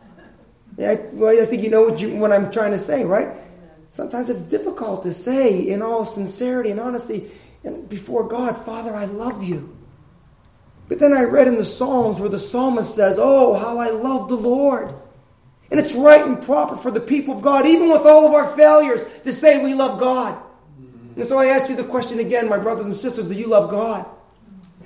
Yeah, 0.76 0.90
I, 0.90 0.94
well, 1.12 1.42
I 1.42 1.46
think 1.46 1.62
you 1.62 1.70
know 1.70 1.84
what, 1.84 2.00
you, 2.00 2.14
what 2.16 2.32
I'm 2.32 2.50
trying 2.50 2.72
to 2.72 2.78
say, 2.78 3.04
right? 3.04 3.28
Sometimes 3.92 4.30
it's 4.30 4.40
difficult 4.40 5.02
to 5.04 5.12
say 5.12 5.58
in 5.58 5.82
all 5.82 6.04
sincerity 6.04 6.70
and 6.70 6.80
honesty 6.80 7.30
and 7.64 7.88
before 7.88 8.26
God, 8.26 8.56
Father, 8.64 8.94
I 8.94 9.04
love 9.04 9.42
you. 9.42 9.76
But 10.88 10.98
then 10.98 11.12
I 11.12 11.22
read 11.22 11.46
in 11.46 11.56
the 11.56 11.64
Psalms 11.64 12.18
where 12.18 12.28
the 12.28 12.38
psalmist 12.38 12.94
says, 12.94 13.18
Oh, 13.20 13.54
how 13.54 13.78
I 13.78 13.90
love 13.90 14.28
the 14.28 14.36
Lord. 14.36 14.94
And 15.70 15.80
it's 15.80 15.94
right 15.94 16.26
and 16.26 16.42
proper 16.42 16.76
for 16.76 16.90
the 16.90 17.00
people 17.00 17.36
of 17.36 17.42
God, 17.42 17.66
even 17.66 17.90
with 17.90 18.02
all 18.02 18.26
of 18.26 18.34
our 18.34 18.54
failures, 18.56 19.04
to 19.24 19.32
say 19.32 19.62
we 19.62 19.72
love 19.72 19.98
God. 19.98 20.42
And 21.16 21.26
so 21.26 21.38
I 21.38 21.46
ask 21.46 21.68
you 21.68 21.76
the 21.76 21.84
question 21.84 22.18
again, 22.18 22.48
my 22.48 22.58
brothers 22.58 22.86
and 22.86 22.96
sisters, 22.96 23.26
do 23.26 23.34
you 23.34 23.46
love 23.46 23.70
God? 23.70 24.06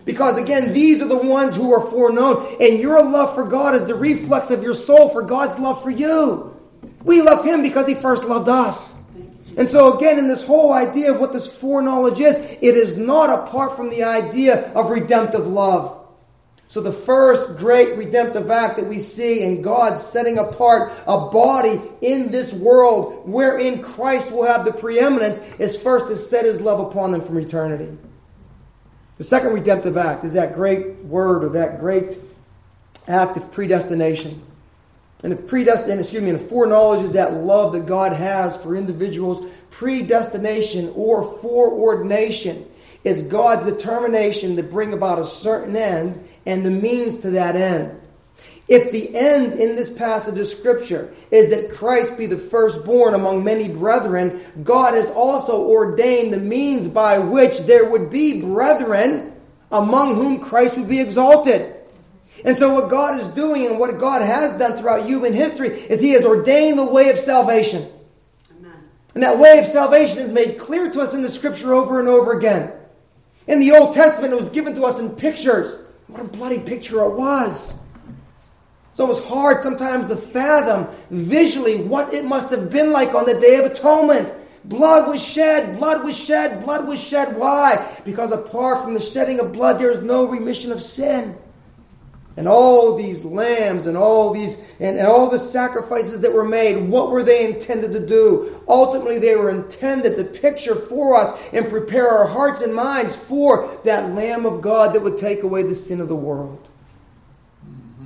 Because 0.05 0.39
again, 0.39 0.73
these 0.73 1.03
are 1.03 1.09
the 1.09 1.17
ones 1.17 1.57
who 1.57 1.73
are 1.73 1.91
foreknown, 1.91 2.57
and 2.61 2.79
your 2.79 3.03
love 3.03 3.35
for 3.35 3.45
God 3.45 3.75
is 3.75 3.85
the 3.87 3.95
reflex 3.95 4.51
of 4.51 4.63
your 4.63 4.75
soul 4.75 5.09
for 5.09 5.23
God's 5.23 5.59
love 5.59 5.83
for 5.83 5.91
you. 5.91 6.57
We 7.03 7.23
love 7.23 7.45
Him 7.45 7.63
because 7.63 7.87
He 7.87 7.95
first 7.95 8.25
loved 8.25 8.49
us. 8.49 8.95
And 9.57 9.69
so, 9.69 9.97
again, 9.97 10.19
in 10.19 10.29
this 10.29 10.45
whole 10.45 10.73
idea 10.73 11.13
of 11.13 11.21
what 11.21 11.33
this 11.33 11.47
foreknowledge 11.47 12.21
is, 12.21 12.37
it 12.37 12.77
is 12.77 12.97
not 12.97 13.31
apart 13.31 13.75
from 13.77 13.91
the 13.91 14.05
idea 14.05 14.71
of 14.73 14.91
redemptive 14.91 15.47
love. 15.47 15.96
So, 16.69 16.81
the 16.81 16.93
first 16.93 17.59
great 17.59 17.97
redemptive 17.97 18.51
act 18.51 18.77
that 18.77 18.87
we 18.87 18.99
see 18.99 19.43
in 19.43 19.63
God 19.63 19.99
setting 19.99 20.39
apart 20.39 20.93
a 21.07 21.29
body 21.29 21.81
in 22.01 22.33
this 22.33 22.53
world 22.53 23.23
wherein 23.25 23.83
Christ 23.83 24.33
will 24.33 24.45
have 24.45 24.65
the 24.65 24.73
preeminence 24.73 25.39
is 25.59 25.81
first 25.81 26.09
to 26.09 26.19
set 26.19 26.45
his 26.45 26.61
love 26.61 26.81
upon 26.81 27.13
them 27.13 27.21
from 27.21 27.39
eternity. 27.39 27.97
The 29.17 29.25
second 29.25 29.53
redemptive 29.53 29.97
act 29.97 30.25
is 30.25 30.35
that 30.35 30.55
great 30.55 30.99
word 31.05 31.45
or 31.45 31.49
that 31.51 31.81
great 31.81 32.19
act 33.07 33.37
of 33.37 33.51
predestination. 33.53 34.43
And 35.23 35.33
if 35.33 35.47
predestination, 35.47 36.01
excuse 36.01 36.23
me, 36.23 36.31
and 36.31 36.41
foreknowledge 36.41 37.03
is 37.03 37.15
that 37.15 37.33
love 37.33 37.73
that 37.73 37.87
God 37.87 38.13
has 38.13 38.57
for 38.57 38.77
individuals, 38.77 39.49
predestination 39.71 40.93
or 40.95 41.23
foreordination 41.39 42.67
is 43.07 43.23
God's 43.23 43.65
determination 43.65 44.57
to 44.57 44.65
bring 44.65 44.93
about 44.93 45.21
a 45.21 45.25
certain 45.25 45.77
end 45.77 46.29
and 46.45 46.67
the 46.67 46.71
means 46.73 47.19
to 47.19 47.31
that 47.31 47.55
end. 47.55 48.01
If 48.67 48.91
the 48.91 49.15
end 49.15 49.53
in 49.53 49.77
this 49.77 49.95
passage 49.95 50.37
of 50.37 50.49
Scripture 50.49 51.15
is 51.31 51.51
that 51.51 51.71
Christ 51.71 52.19
be 52.19 52.27
the 52.27 52.37
firstborn 52.37 53.15
among 53.15 53.45
many 53.45 53.69
brethren, 53.69 54.43
God 54.65 54.95
has 54.95 55.09
also 55.11 55.69
ordained 55.69 56.33
the 56.33 56.41
means 56.41 56.89
by 56.89 57.21
which 57.21 57.61
there 57.61 57.89
would 57.89 58.11
be 58.11 58.43
brethren 58.43 59.41
among 59.71 60.17
whom 60.17 60.41
Christ 60.41 60.77
would 60.77 60.89
be 60.89 61.01
exalted. 61.01 61.77
And 62.45 62.57
so, 62.57 62.75
what 62.75 62.91
God 62.91 63.21
is 63.21 63.29
doing 63.29 63.67
and 63.67 63.79
what 63.79 64.01
God 64.01 64.21
has 64.21 64.59
done 64.59 64.77
throughout 64.77 65.07
human 65.07 65.33
history 65.33 65.69
is 65.69 66.01
He 66.01 66.11
has 66.11 66.25
ordained 66.25 66.77
the 66.77 66.85
way 66.85 67.11
of 67.11 67.21
salvation. 67.21 67.89
Amen. 68.59 68.75
And 69.15 69.23
that 69.23 69.39
way 69.39 69.61
of 69.61 69.67
salvation 69.67 70.19
is 70.19 70.33
made 70.33 70.59
clear 70.59 70.91
to 70.91 71.01
us 71.03 71.15
in 71.15 71.23
the 71.23 71.31
Scripture 71.31 71.73
over 71.73 72.01
and 72.01 72.09
over 72.09 72.37
again. 72.37 72.73
In 73.47 73.61
the 73.61 73.73
Old 73.73 73.95
Testament, 73.95 74.33
it 74.33 74.37
was 74.37 74.51
given 74.51 74.75
to 74.75 74.85
us 74.85 74.99
in 74.99 75.11
pictures. 75.11 75.83
What 76.09 76.21
a 76.21 76.25
bloody 76.25 76.59
picture 76.59 77.03
it 77.05 77.15
was. 77.15 77.75
So 78.95 79.05
it 79.05 79.09
was 79.09 79.21
hard 79.21 79.63
sometimes 79.63 80.09
to 80.09 80.17
fathom 80.17 80.89
visually 81.11 81.83
what 81.83 82.15
it 82.15 82.25
must 82.25 82.51
have 82.51 82.71
been 82.71 82.93
like 82.93 83.15
on 83.15 83.27
the 83.27 83.39
Day 83.39 83.57
of 83.57 83.67
Atonement. 83.71 84.33
Blood 84.65 85.09
was 85.09 85.23
shed, 85.23 85.79
blood 85.79 86.05
was 86.05 86.17
shed, 86.17 86.65
blood 86.65 86.89
was 86.89 86.99
shed. 87.01 87.37
Why? 87.37 87.87
Because 88.05 88.33
apart 88.33 88.83
from 88.83 88.95
the 88.95 89.01
shedding 89.01 89.39
of 89.39 89.53
blood, 89.53 89.79
there 89.79 89.91
is 89.91 90.03
no 90.03 90.27
remission 90.27 90.73
of 90.73 90.83
sin. 90.83 91.37
And 92.37 92.47
all 92.47 92.97
these 92.97 93.25
lambs 93.25 93.87
and 93.87 93.97
all 93.97 94.33
these 94.33 94.59
and, 94.79 94.99
and, 94.99 95.07
all 95.07 95.31
the 95.31 95.39
sacrifices 95.39 96.21
that 96.21 96.35
were 96.35 96.45
made, 96.45 96.77
what 96.89 97.11
were 97.11 97.23
they 97.23 97.47
intended 97.47 97.93
to 97.93 98.07
do? 98.07 98.63
Ultimately, 98.69 99.19
they 99.19 99.37
were 99.37 99.49
intended 99.49 100.17
to 100.17 100.25
picture 100.25 100.75
for 100.75 101.17
us 101.17 101.33
and 101.55 101.71
prepare 101.71 102.09
our 102.09 102.27
hearts 102.27 102.61
and 102.61 102.75
minds 102.75 103.17
for 103.17 103.81
that 103.85 104.13
Lamb 104.13 104.45
of 104.45 104.61
God 104.61 104.95
that 104.95 105.03
would 105.03 105.17
take 105.17 105.45
away 105.45 105.63
the 105.63 105.75
sin 105.75 105.99
of 105.99 106.09
the 106.09 106.17
world. 106.17 106.69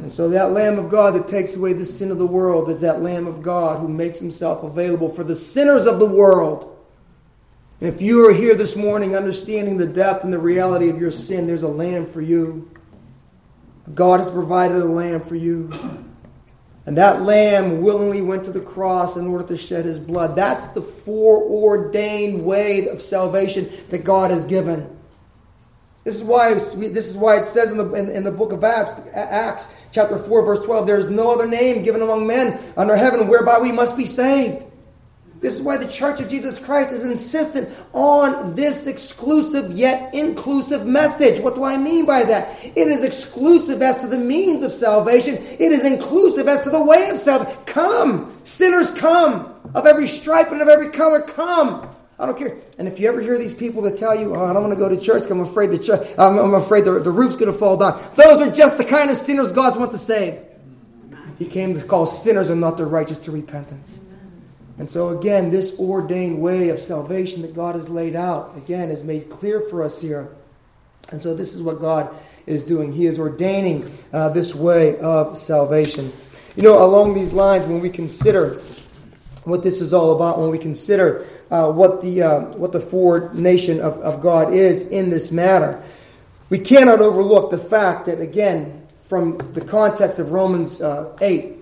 And 0.00 0.12
so 0.12 0.28
that 0.30 0.52
Lamb 0.52 0.78
of 0.78 0.88
God 0.88 1.14
that 1.14 1.28
takes 1.28 1.56
away 1.56 1.72
the 1.72 1.84
sin 1.84 2.10
of 2.10 2.18
the 2.18 2.26
world 2.26 2.70
is 2.70 2.80
that 2.80 3.02
Lamb 3.02 3.26
of 3.26 3.42
God 3.42 3.80
who 3.80 3.88
makes 3.88 4.18
himself 4.18 4.62
available 4.62 5.08
for 5.08 5.24
the 5.24 5.36
sinners 5.36 5.86
of 5.86 5.98
the 5.98 6.06
world. 6.06 6.78
And 7.80 7.92
if 7.92 8.00
you 8.00 8.26
are 8.28 8.32
here 8.32 8.54
this 8.54 8.76
morning 8.76 9.16
understanding 9.16 9.76
the 9.76 9.86
depth 9.86 10.24
and 10.24 10.32
the 10.32 10.38
reality 10.38 10.88
of 10.88 11.00
your 11.00 11.10
sin, 11.10 11.46
there's 11.46 11.64
a 11.64 11.68
lamb 11.68 12.06
for 12.06 12.20
you. 12.20 12.70
God 13.94 14.20
has 14.20 14.30
provided 14.30 14.76
a 14.76 14.84
lamb 14.84 15.20
for 15.20 15.36
you. 15.36 15.72
And 16.86 16.96
that 16.96 17.22
lamb 17.22 17.82
willingly 17.82 18.22
went 18.22 18.44
to 18.46 18.52
the 18.52 18.60
cross 18.60 19.16
in 19.16 19.26
order 19.26 19.46
to 19.48 19.56
shed 19.56 19.84
his 19.84 19.98
blood. 19.98 20.34
That's 20.34 20.68
the 20.68 20.82
foreordained 20.82 22.44
way 22.44 22.88
of 22.88 23.02
salvation 23.02 23.70
that 23.90 23.98
God 24.04 24.30
has 24.30 24.44
given. 24.44 24.96
This 26.04 26.16
is 26.16 26.24
why, 26.24 26.54
this 26.54 27.08
is 27.08 27.16
why 27.16 27.36
it 27.38 27.44
says 27.44 27.70
in 27.70 27.76
the, 27.76 27.92
in, 27.92 28.08
in 28.08 28.24
the 28.24 28.30
book 28.30 28.52
of 28.52 28.64
Acts, 28.64 28.94
Acts, 29.14 29.68
chapter 29.92 30.18
4, 30.18 30.42
verse 30.42 30.64
12, 30.64 30.86
there 30.86 30.96
is 30.96 31.10
no 31.10 31.30
other 31.30 31.46
name 31.46 31.82
given 31.82 32.00
among 32.00 32.26
men 32.26 32.58
under 32.76 32.96
heaven 32.96 33.28
whereby 33.28 33.58
we 33.60 33.70
must 33.70 33.96
be 33.96 34.06
saved. 34.06 34.64
This 35.40 35.56
is 35.56 35.62
why 35.62 35.78
the 35.78 35.88
Church 35.88 36.20
of 36.20 36.28
Jesus 36.28 36.58
Christ 36.58 36.92
is 36.92 37.04
insistent 37.04 37.70
on 37.94 38.54
this 38.54 38.86
exclusive 38.86 39.70
yet 39.72 40.12
inclusive 40.14 40.86
message. 40.86 41.40
What 41.40 41.54
do 41.54 41.64
I 41.64 41.78
mean 41.78 42.04
by 42.04 42.24
that? 42.24 42.62
It 42.62 42.88
is 42.88 43.04
exclusive 43.04 43.80
as 43.80 44.02
to 44.02 44.06
the 44.06 44.18
means 44.18 44.62
of 44.62 44.70
salvation. 44.70 45.36
It 45.36 45.72
is 45.72 45.86
inclusive 45.86 46.46
as 46.46 46.62
to 46.62 46.70
the 46.70 46.82
way 46.82 47.08
of 47.08 47.18
salvation. 47.18 47.58
Come, 47.64 48.38
sinners, 48.44 48.90
come. 48.90 49.54
Of 49.74 49.86
every 49.86 50.08
stripe 50.08 50.52
and 50.52 50.60
of 50.60 50.68
every 50.68 50.90
color, 50.90 51.22
come. 51.22 51.88
I 52.18 52.26
don't 52.26 52.36
care. 52.36 52.58
And 52.78 52.86
if 52.86 53.00
you 53.00 53.08
ever 53.08 53.22
hear 53.22 53.38
these 53.38 53.54
people 53.54 53.80
that 53.82 53.96
tell 53.96 54.14
you, 54.14 54.34
oh, 54.36 54.44
I 54.44 54.52
don't 54.52 54.62
want 54.62 54.74
to 54.74 54.78
go 54.78 54.90
to 54.90 55.00
church 55.00 55.30
I'm 55.30 55.40
afraid 55.40 55.70
the 55.70 55.78
church, 55.78 56.06
I'm, 56.18 56.38
I'm 56.38 56.52
afraid 56.52 56.84
the, 56.84 56.98
the 57.00 57.10
roof's 57.10 57.36
going 57.36 57.50
to 57.50 57.58
fall 57.58 57.78
down. 57.78 57.98
Those 58.14 58.42
are 58.42 58.50
just 58.50 58.76
the 58.76 58.84
kind 58.84 59.10
of 59.10 59.16
sinners 59.16 59.52
God 59.52 59.78
wants 59.78 59.94
to 59.94 59.98
save. 59.98 60.38
He 61.38 61.46
came 61.46 61.72
to 61.72 61.82
call 61.82 62.04
sinners 62.04 62.50
and 62.50 62.60
not 62.60 62.76
the 62.76 62.84
righteous 62.84 63.18
to 63.20 63.30
repentance. 63.30 63.98
And 64.80 64.88
so, 64.88 65.10
again, 65.10 65.50
this 65.50 65.78
ordained 65.78 66.40
way 66.40 66.70
of 66.70 66.80
salvation 66.80 67.42
that 67.42 67.54
God 67.54 67.74
has 67.74 67.90
laid 67.90 68.16
out, 68.16 68.56
again, 68.56 68.90
is 68.90 69.04
made 69.04 69.28
clear 69.28 69.60
for 69.60 69.82
us 69.82 70.00
here. 70.00 70.30
And 71.10 71.20
so, 71.20 71.34
this 71.34 71.52
is 71.52 71.60
what 71.60 71.82
God 71.82 72.08
is 72.46 72.62
doing. 72.62 72.90
He 72.90 73.04
is 73.04 73.18
ordaining 73.18 73.86
uh, 74.10 74.30
this 74.30 74.54
way 74.54 74.98
of 75.00 75.36
salvation. 75.36 76.10
You 76.56 76.62
know, 76.62 76.82
along 76.82 77.12
these 77.12 77.30
lines, 77.30 77.66
when 77.66 77.80
we 77.80 77.90
consider 77.90 78.54
what 79.44 79.62
this 79.62 79.82
is 79.82 79.92
all 79.92 80.16
about, 80.16 80.38
when 80.38 80.48
we 80.48 80.58
consider 80.58 81.26
uh, 81.50 81.70
what 81.70 82.00
the 82.00 82.22
uh, 82.22 82.40
what 82.56 82.72
the 82.72 82.80
foreknowledge 82.80 83.68
of, 83.68 83.98
of 83.98 84.22
God 84.22 84.54
is 84.54 84.84
in 84.84 85.10
this 85.10 85.30
matter. 85.30 85.82
We 86.48 86.58
cannot 86.58 87.02
overlook 87.02 87.50
the 87.50 87.58
fact 87.58 88.06
that 88.06 88.18
again, 88.18 88.86
from 89.02 89.36
the 89.52 89.60
context 89.60 90.18
of 90.18 90.32
Romans 90.32 90.80
uh, 90.80 91.14
eight, 91.20 91.58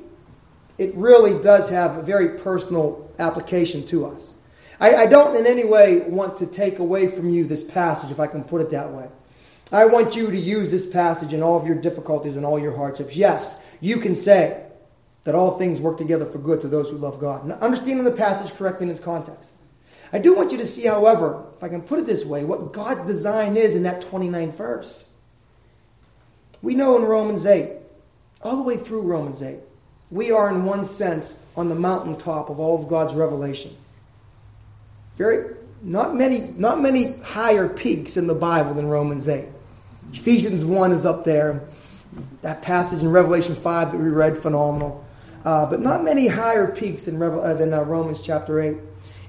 it 0.79 0.95
really 0.95 1.43
does 1.43 1.69
have 1.69 1.97
a 1.97 2.03
very 2.03 2.39
personal 2.39 3.08
application 3.19 3.87
to 3.87 4.07
us. 4.07 4.35
I, 4.81 4.95
I 4.95 5.07
don't 5.07 5.37
in 5.37 5.47
any 5.47 5.65
way 5.65 6.01
want 6.01 6.39
to 6.39 6.47
take 6.47 6.79
away 6.79 7.09
from 7.09 7.31
you 7.31 7.45
this 7.45 7.65
passage, 7.65 8.11
if 8.11 8.21
I 8.21 8.27
can 8.27 8.45
put 8.45 8.61
it 8.61 8.71
that 8.71 8.93
way. 8.93 9.09
I 9.71 9.85
want 9.87 10.17
you 10.17 10.31
to 10.31 10.39
use 10.39 10.71
this 10.71 10.89
passage 10.89 11.35
in 11.35 11.43
all 11.43 11.59
of 11.59 11.67
your 11.67 11.77
difficulties 11.77 12.37
and 12.37 12.47
all 12.47 12.59
your 12.59 12.75
hardships. 12.75 13.17
Yes, 13.17 13.61
you 13.81 13.99
can 13.99 14.15
say 14.15 14.65
that 15.25 15.35
all 15.35 15.59
things 15.59 15.81
work 15.81 15.99
together 15.99 16.25
for 16.25 16.39
good 16.39 16.63
to 16.63 16.69
those 16.69 16.89
who 16.89 16.97
love 16.97 17.21
God. 17.21 17.45
Now, 17.45 17.57
understanding 17.57 18.05
the 18.05 18.13
passage 18.13 18.55
correctly 18.55 18.85
in 18.85 18.91
its 18.91 19.01
context. 19.01 19.51
I 20.11 20.19
do 20.19 20.35
want 20.35 20.53
you 20.53 20.59
to 20.59 20.67
see, 20.67 20.87
however, 20.87 21.45
if 21.57 21.63
I 21.63 21.69
can 21.69 21.83
put 21.83 21.99
it 21.99 22.07
this 22.07 22.25
way, 22.25 22.45
what 22.45 22.73
God's 22.73 23.05
design 23.05 23.57
is 23.59 23.75
in 23.75 23.83
that 23.83 24.01
29th 24.03 24.55
verse. 24.55 25.09
We 26.63 26.75
know 26.75 26.97
in 26.97 27.03
Romans 27.03 27.45
8, 27.45 27.73
all 28.43 28.57
the 28.57 28.63
way 28.63 28.79
through 28.79 29.03
Romans 29.03 29.43
8, 29.43 29.59
we 30.11 30.31
are 30.31 30.49
in 30.51 30.65
one 30.65 30.85
sense 30.85 31.39
on 31.57 31.69
the 31.69 31.75
mountaintop 31.75 32.51
of 32.51 32.59
all 32.59 32.81
of 32.81 32.89
God's 32.89 33.15
revelation. 33.15 33.77
Very 35.17 35.55
not 35.83 36.15
many 36.15 36.55
not 36.57 36.81
many 36.81 37.13
higher 37.19 37.69
peaks 37.69 38.17
in 38.17 38.27
the 38.27 38.35
Bible 38.35 38.75
than 38.75 38.89
Romans 38.89 39.29
8. 39.29 39.47
Ephesians 40.13 40.65
1 40.65 40.93
is 40.93 41.05
up 41.05 41.25
there. 41.25 41.61
That 42.43 42.63
passage 42.63 43.03
in 43.03 43.11
Revelation 43.11 43.55
5 43.55 43.93
that 43.93 43.99
we 43.99 44.09
read, 44.09 44.39
phenomenal. 44.39 45.05
Uh, 45.45 45.67
but 45.67 45.81
not 45.81 46.03
many 46.03 46.27
higher 46.27 46.71
peaks 46.71 47.07
Revel- 47.07 47.43
uh, 47.43 47.55
than 47.55 47.73
uh, 47.75 47.83
Romans 47.83 48.23
chapter 48.23 48.61
8. 48.61 48.77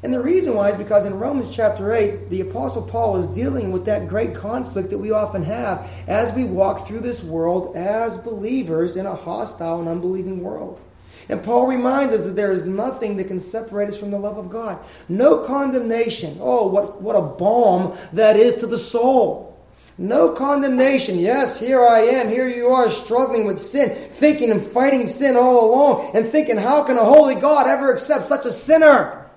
And 0.01 0.13
the 0.13 0.21
reason 0.21 0.55
why 0.55 0.69
is 0.69 0.77
because 0.77 1.05
in 1.05 1.19
Romans 1.19 1.53
chapter 1.53 1.93
8, 1.93 2.29
the 2.29 2.41
Apostle 2.41 2.83
Paul 2.83 3.17
is 3.17 3.27
dealing 3.35 3.73
with 3.73 3.85
that 3.85 4.07
great 4.07 4.33
conflict 4.33 4.91
that 4.91 4.97
we 4.97 5.11
often 5.11 5.43
have 5.43 5.91
as 6.07 6.31
we 6.31 6.45
walk 6.45 6.87
through 6.87 7.01
this 7.01 7.21
world 7.21 7.75
as 7.75 8.17
believers 8.17 8.95
in 8.95 9.05
a 9.05 9.15
hostile 9.15 9.79
and 9.79 9.89
unbelieving 9.89 10.41
world. 10.41 10.79
And 11.27 11.43
Paul 11.43 11.67
reminds 11.67 12.13
us 12.13 12.23
that 12.23 12.35
there 12.35 12.53
is 12.53 12.65
nothing 12.65 13.17
that 13.17 13.27
can 13.27 13.41
separate 13.41 13.89
us 13.89 13.99
from 13.99 14.11
the 14.11 14.17
love 14.17 14.37
of 14.37 14.49
God. 14.49 14.79
No 15.09 15.39
condemnation. 15.39 16.37
Oh, 16.39 16.67
what, 16.67 17.01
what 17.01 17.15
a 17.15 17.21
balm 17.21 17.95
that 18.13 18.37
is 18.37 18.55
to 18.55 18.67
the 18.67 18.79
soul. 18.79 19.49
No 19.97 20.31
condemnation. 20.31 21.19
Yes, 21.19 21.59
here 21.59 21.85
I 21.85 21.99
am. 21.99 22.29
Here 22.29 22.47
you 22.47 22.69
are 22.69 22.89
struggling 22.89 23.45
with 23.45 23.59
sin, 23.59 23.89
thinking 24.11 24.49
and 24.49 24.65
fighting 24.65 25.07
sin 25.07 25.35
all 25.35 25.69
along, 25.69 26.15
and 26.15 26.31
thinking, 26.31 26.55
how 26.55 26.83
can 26.83 26.97
a 26.97 27.03
holy 27.03 27.35
God 27.35 27.67
ever 27.67 27.91
accept 27.91 28.29
such 28.29 28.45
a 28.45 28.53
sinner? 28.53 29.28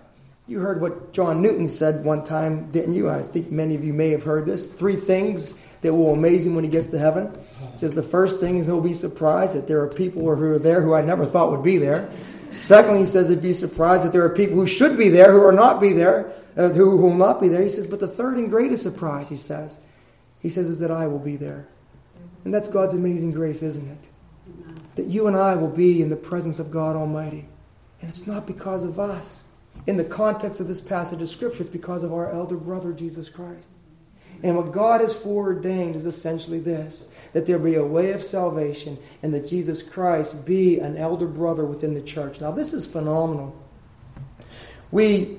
You 0.49 0.59
heard 0.59 0.81
what 0.81 1.13
John 1.13 1.41
Newton 1.41 1.69
said 1.69 2.05
one 2.05 2.25
time, 2.25 2.71
didn't 2.73 2.95
you? 2.95 3.09
I 3.09 3.23
think 3.23 3.53
many 3.53 3.77
of 3.77 3.85
you 3.85 3.93
may 3.93 4.11
have 4.11 4.25
heard 4.25 4.45
this. 4.45 4.73
Three 4.73 4.97
things 4.97 5.55
that 5.83 5.95
will 5.95 6.15
amaze 6.15 6.45
him 6.45 6.55
when 6.57 6.65
he 6.65 6.71
gets 6.71 6.89
to 6.89 6.99
heaven. 6.99 7.33
He 7.71 7.77
says 7.77 7.95
the 7.95 8.03
first 8.03 8.41
thing 8.41 8.59
is 8.59 8.67
he'll 8.67 8.81
be 8.81 8.93
surprised 8.93 9.55
that 9.55 9.69
there 9.69 9.81
are 9.83 9.88
people 9.88 10.23
who 10.23 10.29
are 10.29 10.59
there 10.59 10.83
who 10.83 10.95
I 10.95 11.03
never 11.03 11.27
thought 11.27 11.53
would 11.53 11.62
be 11.62 11.79
there. 11.79 12.11
Secondly, 12.61 13.01
he 13.01 13.07
says 13.07 13.29
he'd 13.29 13.43
be 13.43 13.53
surprised 13.53 14.05
that 14.05 14.12
there 14.12 14.25
are 14.25 14.35
people 14.35 14.57
who 14.57 14.66
should 14.66 14.97
be 14.97 15.09
there 15.09 15.33
who 15.33 15.43
are 15.43 15.53
not 15.53 15.81
be 15.81 15.93
there, 15.93 16.33
uh, 16.57 16.69
who, 16.71 16.97
who 16.97 17.07
will 17.07 17.14
not 17.14 17.40
be 17.40 17.49
there. 17.49 17.62
He 17.62 17.69
says, 17.69 17.87
but 17.87 18.01
the 18.01 18.09
third 18.09 18.37
and 18.37 18.51
greatest 18.51 18.83
surprise, 18.83 19.29
he 19.29 19.37
says, 19.37 19.79
he 20.40 20.49
says, 20.49 20.69
is 20.69 20.81
that 20.81 20.90
I 20.90 21.07
will 21.07 21.19
be 21.19 21.37
there. 21.37 21.69
And 22.45 22.53
that's 22.53 22.69
God's 22.69 22.95
amazing 22.95 23.31
grace, 23.31 23.62
isn't 23.62 23.88
it? 23.88 23.99
That 24.97 25.07
you 25.07 25.29
and 25.29 25.37
I 25.37 25.55
will 25.55 25.71
be 25.71 26.03
in 26.03 26.09
the 26.09 26.16
presence 26.16 26.59
of 26.59 26.71
God 26.71 26.97
Almighty. 26.97 27.47
And 28.01 28.11
it's 28.11 28.27
not 28.27 28.47
because 28.47 28.83
of 28.83 28.99
us 28.99 29.45
in 29.87 29.97
the 29.97 30.05
context 30.05 30.61
of 30.61 30.69
this 30.69 30.81
passage 30.81 31.23
of 31.23 31.29
Scripture, 31.29 31.63
it's 31.63 31.73
because 31.73 32.03
of 32.03 32.13
our 32.13 32.31
elder 32.31 32.57
brother, 32.57 32.93
Jesus 32.93 33.29
Christ. 33.29 33.69
And 34.43 34.57
what 34.57 34.73
God 34.73 35.01
has 35.01 35.15
foreordained 35.15 35.95
is 35.95 36.07
essentially 36.07 36.59
this 36.59 37.09
that 37.33 37.47
there 37.47 37.59
be 37.59 37.77
a 37.77 37.85
way 37.85 38.13
of 38.13 38.23
salvation 38.23 38.99
and 39.23 39.33
that 39.35 39.47
Jesus 39.47 39.83
Christ 39.83 40.45
be 40.45 40.81
an 40.81 40.97
elder 40.97 41.27
brother 41.27 41.65
within 41.65 41.95
the 41.95 42.03
church. 42.03 42.41
Now, 42.41 42.51
this 42.51 42.73
is 42.73 42.87
phenomenal. 42.87 43.57
We 44.91 45.39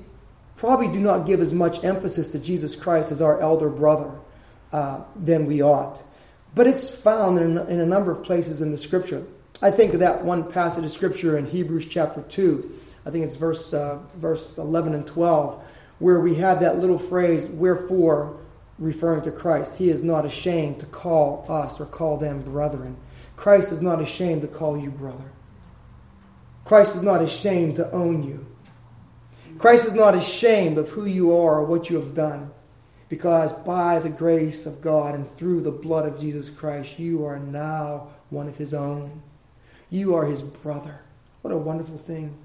probably 0.56 0.88
do 0.88 1.00
not 1.00 1.26
give 1.26 1.40
as 1.40 1.52
much 1.52 1.84
emphasis 1.84 2.28
to 2.28 2.38
Jesus 2.38 2.74
Christ 2.74 3.12
as 3.12 3.22
our 3.22 3.40
elder 3.40 3.68
brother 3.68 4.10
uh, 4.72 5.02
than 5.16 5.46
we 5.46 5.62
ought. 5.62 6.02
But 6.54 6.66
it's 6.66 6.88
found 6.88 7.38
in, 7.38 7.58
in 7.68 7.80
a 7.80 7.86
number 7.86 8.10
of 8.10 8.22
places 8.22 8.60
in 8.60 8.70
the 8.70 8.78
Scripture. 8.78 9.24
I 9.62 9.70
think 9.70 9.94
of 9.94 10.00
that 10.00 10.24
one 10.24 10.50
passage 10.50 10.84
of 10.84 10.90
Scripture 10.90 11.38
in 11.38 11.46
Hebrews 11.46 11.86
chapter 11.86 12.22
2 12.22 12.80
I 13.06 13.10
think 13.10 13.24
it's 13.24 13.36
verse, 13.36 13.74
uh, 13.74 13.98
verse 14.16 14.58
11 14.58 14.94
and 14.94 15.06
12, 15.06 15.62
where 15.98 16.20
we 16.20 16.34
have 16.36 16.60
that 16.60 16.78
little 16.78 16.98
phrase, 16.98 17.46
wherefore, 17.46 18.38
referring 18.78 19.22
to 19.22 19.30
Christ. 19.30 19.76
He 19.76 19.90
is 19.90 20.02
not 20.02 20.24
ashamed 20.24 20.80
to 20.80 20.86
call 20.86 21.44
us 21.48 21.80
or 21.80 21.86
call 21.86 22.16
them 22.16 22.42
brethren. 22.42 22.96
Christ 23.36 23.72
is 23.72 23.82
not 23.82 24.00
ashamed 24.00 24.42
to 24.42 24.48
call 24.48 24.76
you 24.76 24.90
brother. 24.90 25.30
Christ 26.64 26.96
is 26.96 27.02
not 27.02 27.22
ashamed 27.22 27.76
to 27.76 27.90
own 27.92 28.22
you. 28.22 28.46
Christ 29.58 29.86
is 29.86 29.92
not 29.92 30.14
ashamed 30.14 30.78
of 30.78 30.88
who 30.88 31.04
you 31.04 31.32
are 31.32 31.60
or 31.60 31.64
what 31.64 31.90
you 31.90 31.96
have 31.96 32.14
done. 32.14 32.50
Because 33.08 33.52
by 33.52 33.98
the 33.98 34.08
grace 34.08 34.66
of 34.66 34.80
God 34.80 35.14
and 35.14 35.30
through 35.30 35.60
the 35.60 35.70
blood 35.70 36.06
of 36.06 36.18
Jesus 36.18 36.48
Christ, 36.48 36.98
you 36.98 37.24
are 37.26 37.38
now 37.38 38.08
one 38.30 38.48
of 38.48 38.56
his 38.56 38.74
own. 38.74 39.22
You 39.90 40.14
are 40.14 40.24
his 40.24 40.42
brother. 40.42 41.00
What 41.42 41.52
a 41.52 41.58
wonderful 41.58 41.98
thing. 41.98 42.36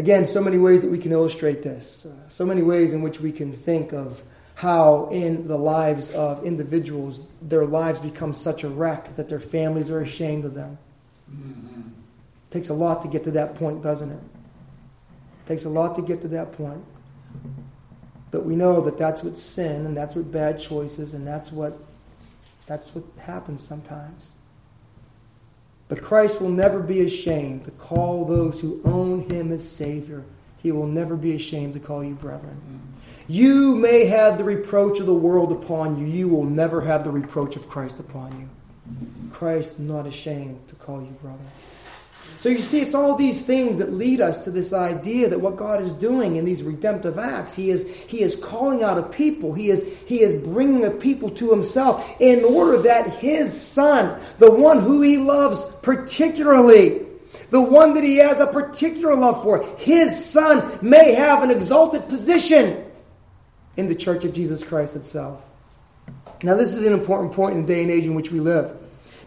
Again, 0.00 0.26
so 0.26 0.40
many 0.40 0.56
ways 0.56 0.80
that 0.80 0.90
we 0.90 0.96
can 0.96 1.12
illustrate 1.12 1.62
this, 1.62 2.06
uh, 2.06 2.26
so 2.26 2.46
many 2.46 2.62
ways 2.62 2.94
in 2.94 3.02
which 3.02 3.20
we 3.20 3.30
can 3.32 3.52
think 3.52 3.92
of 3.92 4.22
how, 4.54 5.10
in 5.12 5.46
the 5.46 5.58
lives 5.58 6.10
of 6.14 6.42
individuals, 6.42 7.26
their 7.42 7.66
lives 7.66 8.00
become 8.00 8.32
such 8.32 8.64
a 8.64 8.68
wreck 8.70 9.14
that 9.16 9.28
their 9.28 9.38
families 9.38 9.90
are 9.90 10.00
ashamed 10.00 10.46
of 10.46 10.54
them. 10.54 10.78
Mm-hmm. 11.30 11.80
It 11.80 12.50
takes 12.50 12.70
a 12.70 12.72
lot 12.72 13.02
to 13.02 13.08
get 13.08 13.24
to 13.24 13.30
that 13.32 13.56
point, 13.56 13.82
doesn't 13.82 14.10
it? 14.10 14.22
It 15.44 15.48
takes 15.48 15.66
a 15.66 15.68
lot 15.68 15.96
to 15.96 16.02
get 16.02 16.22
to 16.22 16.28
that 16.28 16.52
point. 16.52 16.82
But 18.30 18.46
we 18.46 18.56
know 18.56 18.80
that 18.80 18.96
that's 18.96 19.22
what 19.22 19.36
sin 19.36 19.84
and 19.84 19.94
that's 19.94 20.14
what 20.14 20.32
bad 20.32 20.58
choices 20.58 21.12
and 21.12 21.26
that's 21.26 21.52
what 21.52 21.76
that's 22.64 22.94
what 22.94 23.04
happens 23.18 23.62
sometimes. 23.62 24.30
But 25.90 26.02
Christ 26.02 26.40
will 26.40 26.50
never 26.50 26.78
be 26.78 27.00
ashamed 27.00 27.64
to 27.64 27.72
call 27.72 28.24
those 28.24 28.60
who 28.60 28.80
own 28.84 29.28
him 29.28 29.50
as 29.50 29.68
Savior. 29.68 30.24
He 30.58 30.70
will 30.70 30.86
never 30.86 31.16
be 31.16 31.34
ashamed 31.34 31.74
to 31.74 31.80
call 31.80 32.04
you 32.04 32.14
brethren. 32.14 32.60
You 33.26 33.74
may 33.74 34.04
have 34.06 34.38
the 34.38 34.44
reproach 34.44 35.00
of 35.00 35.06
the 35.06 35.12
world 35.14 35.50
upon 35.50 35.98
you. 35.98 36.06
You 36.06 36.28
will 36.28 36.44
never 36.44 36.80
have 36.80 37.02
the 37.02 37.10
reproach 37.10 37.56
of 37.56 37.68
Christ 37.68 37.98
upon 37.98 38.38
you. 38.38 38.48
Christ 39.32 39.80
not 39.80 40.06
ashamed 40.06 40.68
to 40.68 40.76
call 40.76 41.00
you 41.00 41.16
brother. 41.20 41.38
So 42.40 42.48
you 42.48 42.62
see, 42.62 42.80
it's 42.80 42.94
all 42.94 43.16
these 43.16 43.42
things 43.42 43.76
that 43.76 43.92
lead 43.92 44.22
us 44.22 44.44
to 44.44 44.50
this 44.50 44.72
idea 44.72 45.28
that 45.28 45.42
what 45.42 45.58
God 45.58 45.82
is 45.82 45.92
doing 45.92 46.36
in 46.36 46.46
these 46.46 46.62
redemptive 46.62 47.18
acts, 47.18 47.52
He 47.54 47.68
is, 47.68 47.86
he 48.08 48.22
is 48.22 48.34
calling 48.34 48.82
out 48.82 48.96
a 48.96 49.02
people. 49.02 49.52
He 49.52 49.68
is, 49.68 49.84
he 50.06 50.22
is 50.22 50.42
bringing 50.42 50.86
a 50.86 50.90
people 50.90 51.28
to 51.32 51.50
Himself 51.50 52.16
in 52.18 52.42
order 52.42 52.80
that 52.80 53.10
His 53.10 53.52
Son, 53.52 54.18
the 54.38 54.50
one 54.50 54.78
who 54.78 55.02
He 55.02 55.18
loves 55.18 55.62
particularly, 55.82 57.02
the 57.50 57.60
one 57.60 57.92
that 57.92 58.04
He 58.04 58.16
has 58.16 58.40
a 58.40 58.46
particular 58.46 59.14
love 59.14 59.42
for, 59.42 59.62
His 59.76 60.24
Son 60.24 60.78
may 60.80 61.12
have 61.12 61.42
an 61.42 61.50
exalted 61.50 62.08
position 62.08 62.86
in 63.76 63.86
the 63.86 63.94
church 63.94 64.24
of 64.24 64.32
Jesus 64.32 64.64
Christ 64.64 64.96
itself. 64.96 65.44
Now, 66.42 66.54
this 66.54 66.72
is 66.72 66.86
an 66.86 66.94
important 66.94 67.34
point 67.34 67.56
in 67.56 67.66
the 67.66 67.68
day 67.68 67.82
and 67.82 67.90
age 67.90 68.06
in 68.06 68.14
which 68.14 68.30
we 68.30 68.40
live. 68.40 68.78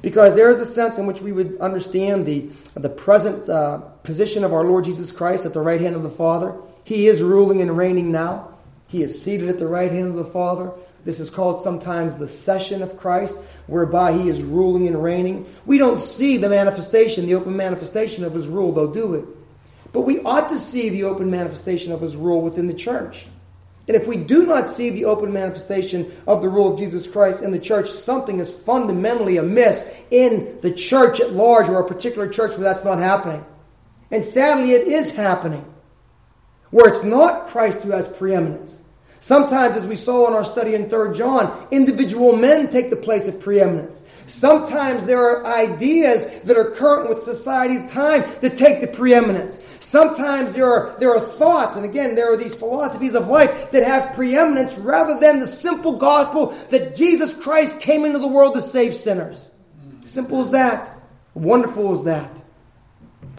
Because 0.03 0.35
there 0.35 0.51
is 0.51 0.59
a 0.59 0.65
sense 0.65 0.97
in 0.97 1.07
which 1.07 1.21
we 1.21 1.31
would 1.31 1.57
understand 1.59 2.25
the, 2.25 2.49
the 2.75 2.89
present 2.89 3.49
uh, 3.49 3.77
position 4.03 4.43
of 4.43 4.53
our 4.53 4.65
Lord 4.65 4.83
Jesus 4.83 5.11
Christ 5.11 5.45
at 5.45 5.53
the 5.53 5.61
right 5.61 5.79
hand 5.79 5.95
of 5.95 6.03
the 6.03 6.09
Father. 6.09 6.53
He 6.83 7.07
is 7.07 7.23
ruling 7.23 7.61
and 7.61 7.75
reigning 7.75 8.11
now. 8.11 8.53
He 8.87 9.01
is 9.01 9.19
seated 9.19 9.47
at 9.47 9.59
the 9.59 9.67
right 9.67 9.91
hand 9.91 10.09
of 10.09 10.15
the 10.15 10.25
Father. 10.25 10.71
This 11.05 11.21
is 11.21 11.29
called 11.29 11.61
sometimes 11.61 12.17
the 12.17 12.27
session 12.27 12.83
of 12.83 12.97
Christ, 12.97 13.37
whereby 13.67 14.11
he 14.11 14.27
is 14.27 14.41
ruling 14.41 14.87
and 14.87 15.01
reigning. 15.01 15.45
We 15.65 15.77
don't 15.77 15.99
see 15.99 16.35
the 16.35 16.49
manifestation, 16.49 17.25
the 17.25 17.35
open 17.35 17.55
manifestation 17.55 18.25
of 18.25 18.33
his 18.33 18.47
rule, 18.47 18.73
though, 18.73 18.91
do 18.91 19.07
we? 19.07 19.23
But 19.93 20.01
we 20.01 20.19
ought 20.21 20.49
to 20.49 20.59
see 20.59 20.89
the 20.89 21.05
open 21.05 21.31
manifestation 21.31 21.93
of 21.93 22.01
his 22.01 22.15
rule 22.17 22.41
within 22.41 22.67
the 22.67 22.73
church. 22.73 23.25
And 23.87 23.97
if 23.97 24.07
we 24.07 24.17
do 24.17 24.45
not 24.45 24.69
see 24.69 24.89
the 24.89 25.05
open 25.05 25.33
manifestation 25.33 26.11
of 26.25 26.41
the 26.41 26.47
rule 26.47 26.71
of 26.71 26.79
Jesus 26.79 27.05
Christ 27.05 27.43
in 27.43 27.51
the 27.51 27.59
church, 27.59 27.89
something 27.89 28.39
is 28.39 28.49
fundamentally 28.49 29.37
amiss 29.37 29.93
in 30.09 30.57
the 30.61 30.71
church 30.71 31.19
at 31.19 31.33
large 31.33 31.67
or 31.67 31.81
a 31.81 31.87
particular 31.87 32.29
church 32.29 32.51
where 32.51 32.63
that's 32.63 32.85
not 32.85 32.99
happening. 32.99 33.43
And 34.09 34.23
sadly, 34.23 34.71
it 34.71 34.87
is 34.87 35.13
happening. 35.13 35.65
Where 36.69 36.87
it's 36.87 37.03
not 37.03 37.47
Christ 37.47 37.83
who 37.83 37.91
has 37.91 38.07
preeminence. 38.07 38.79
Sometimes, 39.19 39.75
as 39.75 39.85
we 39.85 39.95
saw 39.95 40.27
in 40.27 40.33
our 40.33 40.45
study 40.45 40.75
in 40.75 40.89
3 40.89 41.17
John, 41.17 41.67
individual 41.71 42.35
men 42.35 42.69
take 42.69 42.89
the 42.89 42.95
place 42.95 43.27
of 43.27 43.39
preeminence. 43.39 44.02
Sometimes 44.25 45.05
there 45.05 45.19
are 45.19 45.45
ideas 45.45 46.25
that 46.41 46.57
are 46.57 46.71
current 46.71 47.09
with 47.09 47.23
society 47.23 47.75
at 47.75 47.87
the 47.87 47.93
time 47.93 48.23
that 48.41 48.57
take 48.57 48.81
the 48.81 48.87
preeminence. 48.87 49.59
Sometimes 49.79 50.53
there 50.53 50.71
are, 50.71 50.95
there 50.99 51.13
are 51.13 51.19
thoughts, 51.19 51.75
and 51.75 51.85
again, 51.85 52.15
there 52.15 52.31
are 52.31 52.37
these 52.37 52.55
philosophies 52.55 53.15
of 53.15 53.27
life 53.27 53.71
that 53.71 53.83
have 53.83 54.15
preeminence 54.15 54.77
rather 54.77 55.19
than 55.19 55.39
the 55.39 55.47
simple 55.47 55.97
gospel 55.97 56.47
that 56.69 56.95
Jesus 56.95 57.35
Christ 57.35 57.79
came 57.79 58.05
into 58.05 58.19
the 58.19 58.27
world 58.27 58.53
to 58.55 58.61
save 58.61 58.95
sinners. 58.95 59.49
Simple 60.05 60.41
as 60.41 60.51
that. 60.51 60.97
Wonderful 61.33 61.93
as 61.93 62.03
that. 62.05 62.31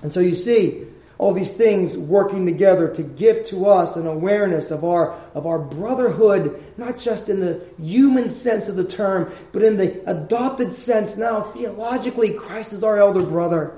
And 0.03 0.13
so 0.13 0.21
you 0.21 0.35
see, 0.35 0.87
all 1.19 1.33
these 1.33 1.53
things 1.53 1.97
working 1.97 2.45
together 2.45 2.89
to 2.95 3.03
give 3.03 3.45
to 3.47 3.67
us 3.67 3.97
an 3.97 4.07
awareness 4.07 4.71
of 4.71 4.85
our, 4.85 5.13
of 5.35 5.47
our 5.47 5.59
brotherhood, 5.59 6.63
not 6.77 6.99
just 6.99 7.29
in 7.29 7.41
the 7.41 7.65
human 7.79 8.29
sense 8.29 8.69
of 8.69 8.77
the 8.77 8.85
term, 8.85 9.33
but 9.53 9.63
in 9.63 9.77
the 9.77 10.03
adopted 10.11 10.75
sense 10.75 11.17
now, 11.17 11.41
theologically, 11.41 12.33
Christ 12.33 12.73
is 12.73 12.83
our 12.83 12.99
elder 12.99 13.23
brother. 13.23 13.75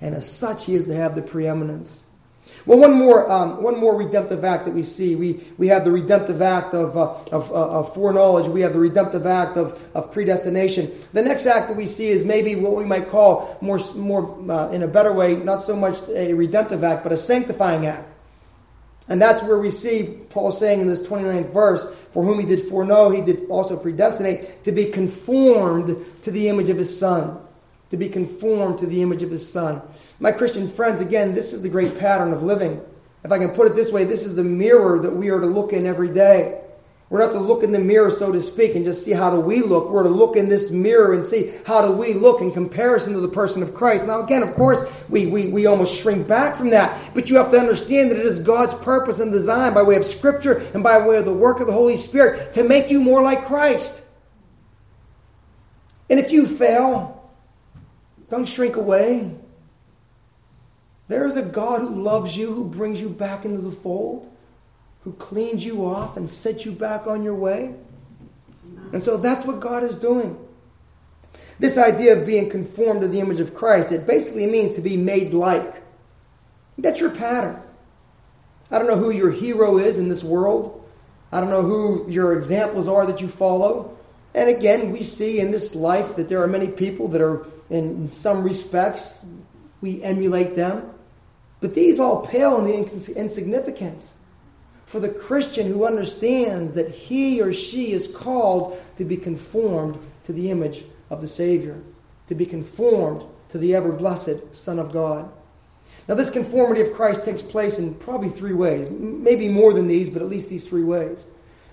And 0.00 0.14
as 0.14 0.30
such, 0.30 0.66
he 0.66 0.74
is 0.74 0.86
to 0.86 0.94
have 0.94 1.14
the 1.14 1.22
preeminence. 1.22 2.00
Well, 2.66 2.78
one 2.78 2.92
more, 2.92 3.30
um, 3.30 3.62
one 3.62 3.78
more 3.78 3.96
redemptive 3.96 4.44
act 4.44 4.66
that 4.66 4.74
we 4.74 4.82
see. 4.82 5.16
We, 5.16 5.40
we 5.56 5.68
have 5.68 5.84
the 5.84 5.90
redemptive 5.90 6.42
act 6.42 6.74
of, 6.74 6.96
uh, 6.96 7.14
of, 7.32 7.50
uh, 7.50 7.78
of, 7.78 7.94
foreknowledge. 7.94 8.48
We 8.48 8.60
have 8.60 8.72
the 8.72 8.78
redemptive 8.78 9.26
act 9.26 9.56
of, 9.56 9.82
of 9.94 10.12
predestination. 10.12 10.92
The 11.12 11.22
next 11.22 11.46
act 11.46 11.68
that 11.68 11.76
we 11.76 11.86
see 11.86 12.08
is 12.08 12.24
maybe 12.24 12.56
what 12.56 12.76
we 12.76 12.84
might 12.84 13.08
call 13.08 13.56
more, 13.60 13.80
more 13.94 14.50
uh, 14.50 14.70
in 14.70 14.82
a 14.82 14.88
better 14.88 15.12
way, 15.12 15.36
not 15.36 15.62
so 15.62 15.74
much 15.74 16.00
a 16.08 16.34
redemptive 16.34 16.84
act, 16.84 17.02
but 17.02 17.12
a 17.12 17.16
sanctifying 17.16 17.86
act. 17.86 18.12
And 19.08 19.20
that's 19.20 19.42
where 19.42 19.58
we 19.58 19.70
see 19.70 20.18
Paul 20.30 20.52
saying 20.52 20.80
in 20.80 20.86
this 20.86 21.00
29th 21.00 21.52
verse, 21.52 21.92
For 22.12 22.24
whom 22.24 22.38
he 22.38 22.46
did 22.46 22.68
foreknow, 22.68 23.10
he 23.10 23.22
did 23.22 23.48
also 23.48 23.76
predestinate 23.76 24.64
to 24.64 24.72
be 24.72 24.86
conformed 24.86 26.04
to 26.22 26.30
the 26.30 26.48
image 26.48 26.68
of 26.68 26.76
his 26.76 26.96
Son. 26.96 27.38
To 27.90 27.96
be 27.96 28.08
conformed 28.08 28.78
to 28.78 28.86
the 28.86 29.02
image 29.02 29.22
of 29.22 29.30
his 29.30 29.50
Son. 29.50 29.82
My 30.20 30.32
Christian 30.32 30.68
friends, 30.68 31.00
again, 31.00 31.34
this 31.34 31.54
is 31.54 31.62
the 31.62 31.68
great 31.70 31.98
pattern 31.98 32.32
of 32.32 32.42
living. 32.42 32.80
If 33.24 33.32
I 33.32 33.38
can 33.38 33.50
put 33.50 33.66
it 33.66 33.74
this 33.74 33.90
way, 33.90 34.04
this 34.04 34.24
is 34.24 34.34
the 34.34 34.44
mirror 34.44 34.98
that 35.00 35.14
we 35.14 35.30
are 35.30 35.40
to 35.40 35.46
look 35.46 35.72
in 35.72 35.86
every 35.86 36.08
day. 36.08 36.60
We're 37.08 37.18
not 37.18 37.32
to 37.32 37.40
look 37.40 37.64
in 37.64 37.72
the 37.72 37.80
mirror, 37.80 38.10
so 38.10 38.30
to 38.30 38.40
speak, 38.40 38.76
and 38.76 38.84
just 38.84 39.04
see 39.04 39.10
how 39.10 39.30
do 39.30 39.40
we 39.40 39.62
look. 39.62 39.90
We're 39.90 40.04
to 40.04 40.08
look 40.08 40.36
in 40.36 40.48
this 40.48 40.70
mirror 40.70 41.12
and 41.12 41.24
see 41.24 41.52
how 41.66 41.84
do 41.84 41.92
we 41.92 42.12
look 42.12 42.40
in 42.40 42.52
comparison 42.52 43.14
to 43.14 43.20
the 43.20 43.28
person 43.28 43.64
of 43.64 43.74
Christ. 43.74 44.06
Now, 44.06 44.22
again, 44.22 44.44
of 44.44 44.54
course, 44.54 44.80
we, 45.08 45.26
we, 45.26 45.48
we 45.48 45.66
almost 45.66 45.98
shrink 46.00 46.28
back 46.28 46.56
from 46.56 46.70
that. 46.70 46.96
But 47.12 47.28
you 47.28 47.36
have 47.36 47.50
to 47.50 47.58
understand 47.58 48.12
that 48.12 48.18
it 48.18 48.26
is 48.26 48.38
God's 48.38 48.74
purpose 48.74 49.18
and 49.18 49.32
design 49.32 49.74
by 49.74 49.82
way 49.82 49.96
of 49.96 50.06
Scripture 50.06 50.58
and 50.72 50.84
by 50.84 51.04
way 51.04 51.16
of 51.16 51.24
the 51.24 51.32
work 51.32 51.58
of 51.58 51.66
the 51.66 51.72
Holy 51.72 51.96
Spirit 51.96 52.52
to 52.52 52.62
make 52.62 52.92
you 52.92 53.00
more 53.00 53.22
like 53.22 53.46
Christ. 53.46 54.02
And 56.08 56.20
if 56.20 56.30
you 56.30 56.46
fail, 56.46 57.28
don't 58.28 58.46
shrink 58.46 58.76
away. 58.76 59.34
There 61.10 61.26
is 61.26 61.36
a 61.36 61.42
God 61.42 61.80
who 61.80 62.02
loves 62.04 62.36
you, 62.36 62.54
who 62.54 62.62
brings 62.62 63.00
you 63.00 63.08
back 63.08 63.44
into 63.44 63.60
the 63.60 63.72
fold, 63.72 64.30
who 65.02 65.12
cleans 65.14 65.64
you 65.64 65.84
off 65.84 66.16
and 66.16 66.30
sets 66.30 66.64
you 66.64 66.70
back 66.70 67.08
on 67.08 67.24
your 67.24 67.34
way. 67.34 67.74
And 68.92 69.02
so 69.02 69.16
that's 69.16 69.44
what 69.44 69.58
God 69.58 69.82
is 69.82 69.96
doing. 69.96 70.38
This 71.58 71.76
idea 71.76 72.16
of 72.16 72.28
being 72.28 72.48
conformed 72.48 73.00
to 73.00 73.08
the 73.08 73.18
image 73.18 73.40
of 73.40 73.54
Christ, 73.54 73.90
it 73.90 74.06
basically 74.06 74.46
means 74.46 74.74
to 74.74 74.80
be 74.80 74.96
made 74.96 75.34
like. 75.34 75.82
That's 76.78 77.00
your 77.00 77.10
pattern. 77.10 77.60
I 78.70 78.78
don't 78.78 78.86
know 78.86 78.94
who 78.94 79.10
your 79.10 79.32
hero 79.32 79.78
is 79.78 79.98
in 79.98 80.08
this 80.08 80.22
world. 80.22 80.88
I 81.32 81.40
don't 81.40 81.50
know 81.50 81.62
who 81.62 82.08
your 82.08 82.38
examples 82.38 82.86
are 82.86 83.04
that 83.06 83.20
you 83.20 83.26
follow. 83.26 83.98
And 84.32 84.48
again, 84.48 84.92
we 84.92 85.02
see 85.02 85.40
in 85.40 85.50
this 85.50 85.74
life 85.74 86.14
that 86.14 86.28
there 86.28 86.40
are 86.40 86.46
many 86.46 86.68
people 86.68 87.08
that 87.08 87.20
are, 87.20 87.48
in 87.68 88.12
some 88.12 88.44
respects, 88.44 89.18
we 89.80 90.00
emulate 90.04 90.54
them. 90.54 90.88
But 91.60 91.74
these 91.74 92.00
all 92.00 92.26
pale 92.26 92.58
in 92.58 92.64
the 92.64 93.14
insignificance 93.16 94.14
for 94.86 94.98
the 94.98 95.08
Christian 95.08 95.68
who 95.68 95.86
understands 95.86 96.74
that 96.74 96.90
he 96.90 97.40
or 97.40 97.52
she 97.52 97.92
is 97.92 98.08
called 98.08 98.76
to 98.96 99.04
be 99.04 99.16
conformed 99.16 99.98
to 100.24 100.32
the 100.32 100.50
image 100.50 100.84
of 101.10 101.20
the 101.20 101.28
Savior, 101.28 101.80
to 102.28 102.34
be 102.34 102.46
conformed 102.46 103.24
to 103.50 103.58
the 103.58 103.74
ever 103.74 103.92
blessed 103.92 104.54
Son 104.54 104.78
of 104.78 104.92
God. 104.92 105.30
Now, 106.08 106.14
this 106.14 106.30
conformity 106.30 106.80
of 106.80 106.94
Christ 106.94 107.24
takes 107.24 107.42
place 107.42 107.78
in 107.78 107.94
probably 107.94 108.30
three 108.30 108.52
ways, 108.52 108.90
maybe 108.90 109.48
more 109.48 109.72
than 109.72 109.86
these, 109.86 110.08
but 110.10 110.22
at 110.22 110.28
least 110.28 110.48
these 110.48 110.66
three 110.66 110.82
ways. 110.82 111.24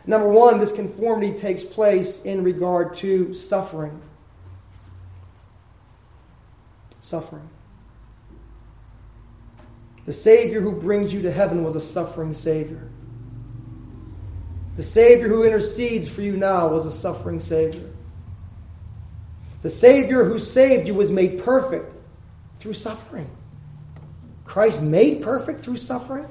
Number 0.06 0.30
one, 0.30 0.60
this 0.60 0.72
conformity 0.72 1.38
takes 1.38 1.64
place 1.64 2.22
in 2.22 2.44
regard 2.44 2.96
to 2.98 3.34
suffering. 3.34 4.00
Suffering. 7.02 7.50
The 10.08 10.14
Savior 10.14 10.62
who 10.62 10.72
brings 10.72 11.14
you 11.14 11.22
to 11.24 11.32
heaven 11.32 11.66
was 11.66 11.76
a 11.76 11.82
suffering 11.82 12.34
Savior. 12.34 12.90
The 14.78 14.84
Savior 14.84 15.28
who 15.28 15.44
intercedes 15.44 16.08
for 16.08 16.22
you 16.22 16.38
now 16.38 16.70
was 16.70 16.86
a 16.86 16.92
suffering 16.92 17.42
Savior. 17.42 17.90
The 19.64 19.70
Savior 19.70 20.24
who 20.24 20.40
saved 20.40 20.88
you 20.88 20.94
was 20.94 21.12
made 21.12 21.44
perfect 21.44 21.94
through 22.60 22.76
suffering. 22.76 23.30
Christ 24.46 24.82
made 24.82 25.24
perfect 25.24 25.66
through 25.66 25.76
suffering. 25.76 26.30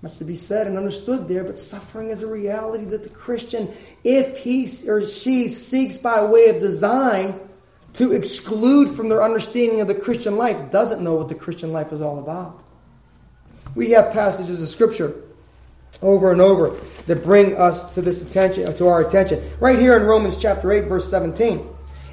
Much 0.00 0.18
to 0.18 0.24
be 0.24 0.36
said 0.36 0.68
and 0.68 0.78
understood 0.78 1.26
there, 1.26 1.42
but 1.42 1.58
suffering 1.58 2.10
is 2.10 2.22
a 2.22 2.26
reality 2.28 2.84
that 2.84 3.02
the 3.02 3.08
Christian, 3.08 3.72
if 4.04 4.38
he 4.38 4.68
or 4.86 5.04
she 5.08 5.48
seeks 5.48 5.96
by 5.96 6.22
way 6.24 6.50
of 6.50 6.60
design 6.60 7.40
to 7.94 8.12
exclude 8.12 8.94
from 8.94 9.08
their 9.08 9.22
understanding 9.22 9.80
of 9.80 9.88
the 9.88 9.94
Christian 9.94 10.36
life 10.36 10.70
doesn't 10.70 11.02
know 11.02 11.14
what 11.14 11.28
the 11.28 11.34
Christian 11.34 11.72
life 11.72 11.92
is 11.92 12.00
all 12.00 12.18
about. 12.18 12.62
We 13.74 13.90
have 13.90 14.12
passages 14.12 14.62
of 14.62 14.68
Scripture 14.68 15.14
over 16.02 16.32
and 16.32 16.40
over 16.40 16.76
that 17.06 17.22
bring 17.22 17.56
us 17.56 17.92
to 17.94 18.02
this 18.02 18.20
attention, 18.20 18.72
to 18.74 18.88
our 18.88 19.00
attention. 19.00 19.42
Right 19.60 19.78
here 19.78 19.96
in 19.96 20.02
Romans 20.02 20.36
chapter 20.36 20.72
8, 20.72 20.88
verse 20.88 21.08
17. 21.08 21.68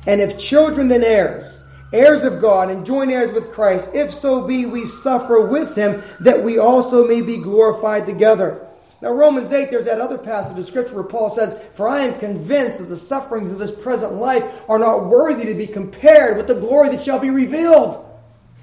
And 0.08 0.22
if 0.22 0.38
children, 0.39 0.88
then 0.88 1.04
heirs, 1.04 1.62
heirs 1.94 2.24
of 2.24 2.41
God, 2.41 2.70
and 2.70 2.86
joint 2.86 3.12
heirs 3.12 3.32
with 3.32 3.52
Christ, 3.52 3.89
if 3.94 4.12
so 4.12 4.48
be 4.48 4.65
we 4.65 4.86
suffer 4.86 5.41
with 5.41 5.76
him, 5.76 6.02
that 6.20 6.44
we 6.44 6.58
also 6.58 7.08
may 7.08 7.22
be 7.22 7.38
glorified 7.38 8.06
together. 8.06 8.67
Now, 9.02 9.12
Romans 9.14 9.52
8, 9.52 9.72
there's 9.72 9.86
that 9.86 10.00
other 10.00 10.18
passage 10.18 10.60
of 10.60 10.66
Scripture 10.66 10.94
where 10.94 11.04
Paul 11.04 11.32
says, 11.32 11.60
For 11.76 11.88
I 11.88 12.02
am 12.02 12.20
convinced 12.20 12.78
that 12.78 12.86
the 12.86 12.98
sufferings 12.98 13.52
of 13.52 13.58
this 13.58 13.72
present 13.72 14.14
life 14.14 14.44
are 14.70 14.78
not 14.78 15.08
worthy 15.08 15.46
to 15.46 15.56
be 15.56 15.66
compared 15.66 16.38
with 16.38 16.46
the 16.46 16.54
glory 16.54 16.90
that 16.90 17.04
shall 17.04 17.18
be 17.18 17.32
revealed. 17.32 18.08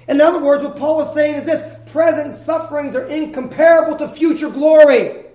In 0.07 0.21
other 0.21 0.39
words, 0.39 0.63
what 0.63 0.77
Paul 0.77 1.01
is 1.01 1.13
saying 1.13 1.35
is 1.35 1.45
this 1.45 1.91
present 1.91 2.35
sufferings 2.35 2.95
are 2.95 3.05
incomparable 3.07 3.97
to 3.97 4.07
future 4.07 4.49
glory. 4.49 5.25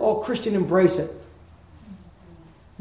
Oh, 0.00 0.16
Christian, 0.16 0.54
embrace 0.54 0.96
it. 0.96 1.12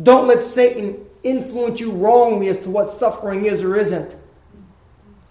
Don't 0.01 0.27
let 0.27 0.41
Satan 0.41 1.05
influence 1.23 1.81
you 1.81 1.91
wrongly 1.91 2.47
as 2.47 2.57
to 2.59 2.69
what 2.69 2.89
suffering 2.89 3.45
is 3.45 3.61
or 3.61 3.75
isn't. 3.75 4.15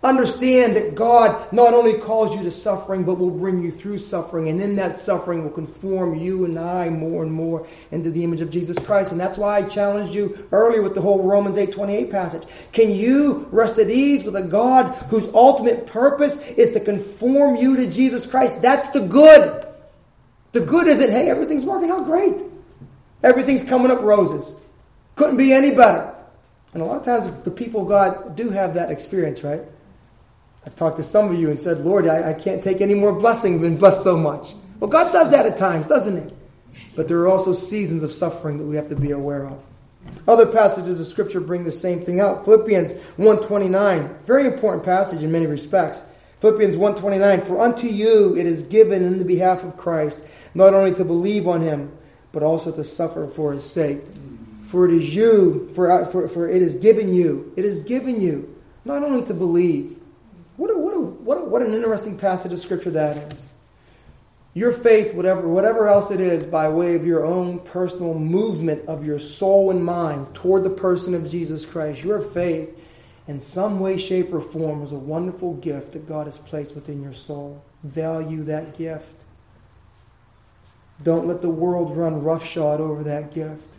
Understand 0.01 0.77
that 0.77 0.95
God 0.95 1.53
not 1.53 1.75
only 1.75 1.95
calls 1.95 2.37
you 2.37 2.45
to 2.45 2.53
suffering, 2.53 3.03
but 3.03 3.19
will 3.19 3.33
bring 3.33 3.61
you 3.61 3.73
through 3.73 3.99
suffering. 3.99 4.49
And 4.49 4.63
in 4.63 4.77
that 4.77 4.97
suffering 4.97 5.43
will 5.43 5.51
conform 5.51 6.15
you 6.15 6.45
and 6.45 6.57
I 6.57 6.89
more 6.89 7.25
and 7.25 7.33
more 7.33 7.67
into 7.91 8.09
the 8.13 8.23
image 8.23 8.41
of 8.41 8.49
Jesus 8.49 8.79
Christ. 8.79 9.11
And 9.11 9.21
that's 9.21 9.37
why 9.37 9.57
I 9.57 9.63
challenged 9.65 10.15
you 10.15 10.47
earlier 10.53 10.83
with 10.83 10.95
the 10.95 11.01
whole 11.01 11.25
Romans 11.25 11.57
8 11.57 11.73
28 11.73 12.13
passage. 12.13 12.45
Can 12.71 12.93
you 12.93 13.49
rest 13.51 13.77
at 13.79 13.91
ease 13.91 14.23
with 14.23 14.37
a 14.37 14.43
God 14.43 14.95
whose 15.09 15.27
ultimate 15.35 15.89
purpose 15.89 16.49
is 16.53 16.71
to 16.75 16.81
conform 16.81 17.57
you 17.57 17.75
to 17.75 17.91
Jesus 17.91 18.25
Christ? 18.25 18.63
That's 18.63 18.87
the 18.93 19.01
good. 19.01 19.67
The 20.53 20.61
good 20.61 20.87
isn't, 20.87 21.11
hey, 21.11 21.29
everything's 21.29 21.65
working 21.65 21.91
out 21.91 22.05
great. 22.05 22.37
Everything's 23.25 23.65
coming 23.65 23.91
up 23.91 24.01
roses. 24.03 24.55
Couldn't 25.17 25.39
be 25.39 25.53
any 25.53 25.75
better. 25.75 26.15
And 26.73 26.83
a 26.83 26.87
lot 26.87 26.99
of 26.99 27.05
times 27.05 27.29
the 27.43 27.51
people 27.51 27.83
of 27.83 27.89
God 27.89 28.37
do 28.37 28.51
have 28.51 28.75
that 28.75 28.93
experience, 28.93 29.43
right? 29.43 29.63
I've 30.67 30.77
talked 30.77 30.97
to 30.99 31.03
some 31.03 31.31
of 31.31 31.39
you 31.39 31.51
and 31.51 31.59
said, 31.59 31.81
Lord, 31.81 32.07
I, 32.07 32.31
I 32.31 32.35
can't 32.35 32.63
take 32.63 32.81
any 32.81 32.95
more 32.95 33.13
blessing 33.13 33.63
than 33.63 33.77
blessed 33.77 34.03
so 34.03 34.17
much. 34.17 34.55
Well, 34.81 34.91
God 34.91 35.13
does 35.13 35.31
that 35.31 35.47
at 35.47 35.57
times, 35.57 35.87
doesn't 35.87 36.29
He? 36.29 36.35
But 36.95 37.09
there 37.09 37.19
are 37.21 37.29
also 37.29 37.53
seasons 37.53 38.03
of 38.03 38.13
suffering 38.13 38.59
that 38.59 38.65
we 38.65 38.77
have 38.77 38.89
to 38.89 38.97
be 38.97 39.13
aware 39.13 39.47
of. 39.47 39.63
Other 40.27 40.47
passages 40.47 41.01
of 41.01 41.07
Scripture 41.07 41.41
bring 41.41 41.65
the 41.65 41.73
same 41.73 42.01
thing 42.01 42.21
out. 42.21 42.45
Philippians 42.45 42.93
1.29, 42.93 44.23
very 44.23 44.47
important 44.47 44.85
passage 44.85 45.23
in 45.23 45.33
many 45.33 45.47
respects. 45.47 46.03
Philippians 46.39 46.77
1:29 46.77 47.45
For 47.45 47.61
unto 47.61 47.89
you 47.89 48.37
it 48.37 48.47
is 48.47 48.63
given 48.63 49.03
in 49.03 49.19
the 49.19 49.25
behalf 49.25 49.65
of 49.65 49.77
Christ 49.77 50.25
not 50.55 50.73
only 50.73 50.95
to 50.95 51.05
believe 51.05 51.49
on 51.49 51.61
him 51.61 51.93
but 52.31 52.43
also 52.43 52.71
to 52.71 52.85
suffer 52.85 53.27
for 53.27 53.53
his 53.53 53.65
sake. 53.65 54.01
For 54.65 54.85
it 54.85 54.93
is 54.93 55.15
you 55.15 55.71
for, 55.75 56.05
for, 56.07 56.29
for 56.29 56.49
it 56.49 56.63
is 56.63 56.75
given 56.75 57.13
you 57.13 57.53
it 57.57 57.65
is 57.65 57.83
given 57.83 58.21
you 58.21 58.55
not 58.85 59.03
only 59.03 59.25
to 59.27 59.35
believe. 59.35 59.99
What 60.57 60.71
a, 60.71 60.79
what 60.79 60.95
a, 60.95 61.01
what 61.51 61.63
an 61.63 61.75
interesting 61.75 62.17
passage 62.17 62.53
of 62.53 62.59
scripture 62.59 62.91
that 62.91 63.17
is. 63.33 63.45
Your 64.55 64.73
faith, 64.73 65.15
whatever, 65.15 65.47
whatever 65.47 65.89
else 65.89 66.11
it 66.11 66.21
is, 66.21 66.45
by 66.45 66.69
way 66.69 66.95
of 66.95 67.07
your 67.07 67.25
own 67.25 67.61
personal 67.61 68.15
movement 68.15 68.89
of 68.89 69.07
your 69.07 69.19
soul 69.19 69.71
and 69.71 69.85
mind 69.85 70.35
toward 70.35 70.65
the 70.65 70.71
person 70.71 71.15
of 71.15 71.31
Jesus 71.31 71.65
Christ, 71.65 72.03
your 72.03 72.21
faith, 72.21 72.77
in 73.29 73.41
some 73.41 73.79
way, 73.79 73.99
shape, 73.99 74.33
or 74.33 74.41
form, 74.41 74.83
is 74.83 74.93
a 74.93 74.97
wonderful 74.97 75.55
gift 75.55 75.93
that 75.93 76.09
God 76.09 76.27
has 76.27 76.39
placed 76.39 76.75
within 76.75 77.03
your 77.03 77.13
soul. 77.13 77.63
Value 77.85 78.43
that 78.45 78.77
gift. 78.77 79.25
Don't 81.03 81.27
let 81.27 81.43
the 81.43 81.51
world 81.51 81.97
run 81.97 82.23
roughshod 82.23 82.81
over 82.81 83.05
that 83.05 83.33
gift. 83.33 83.78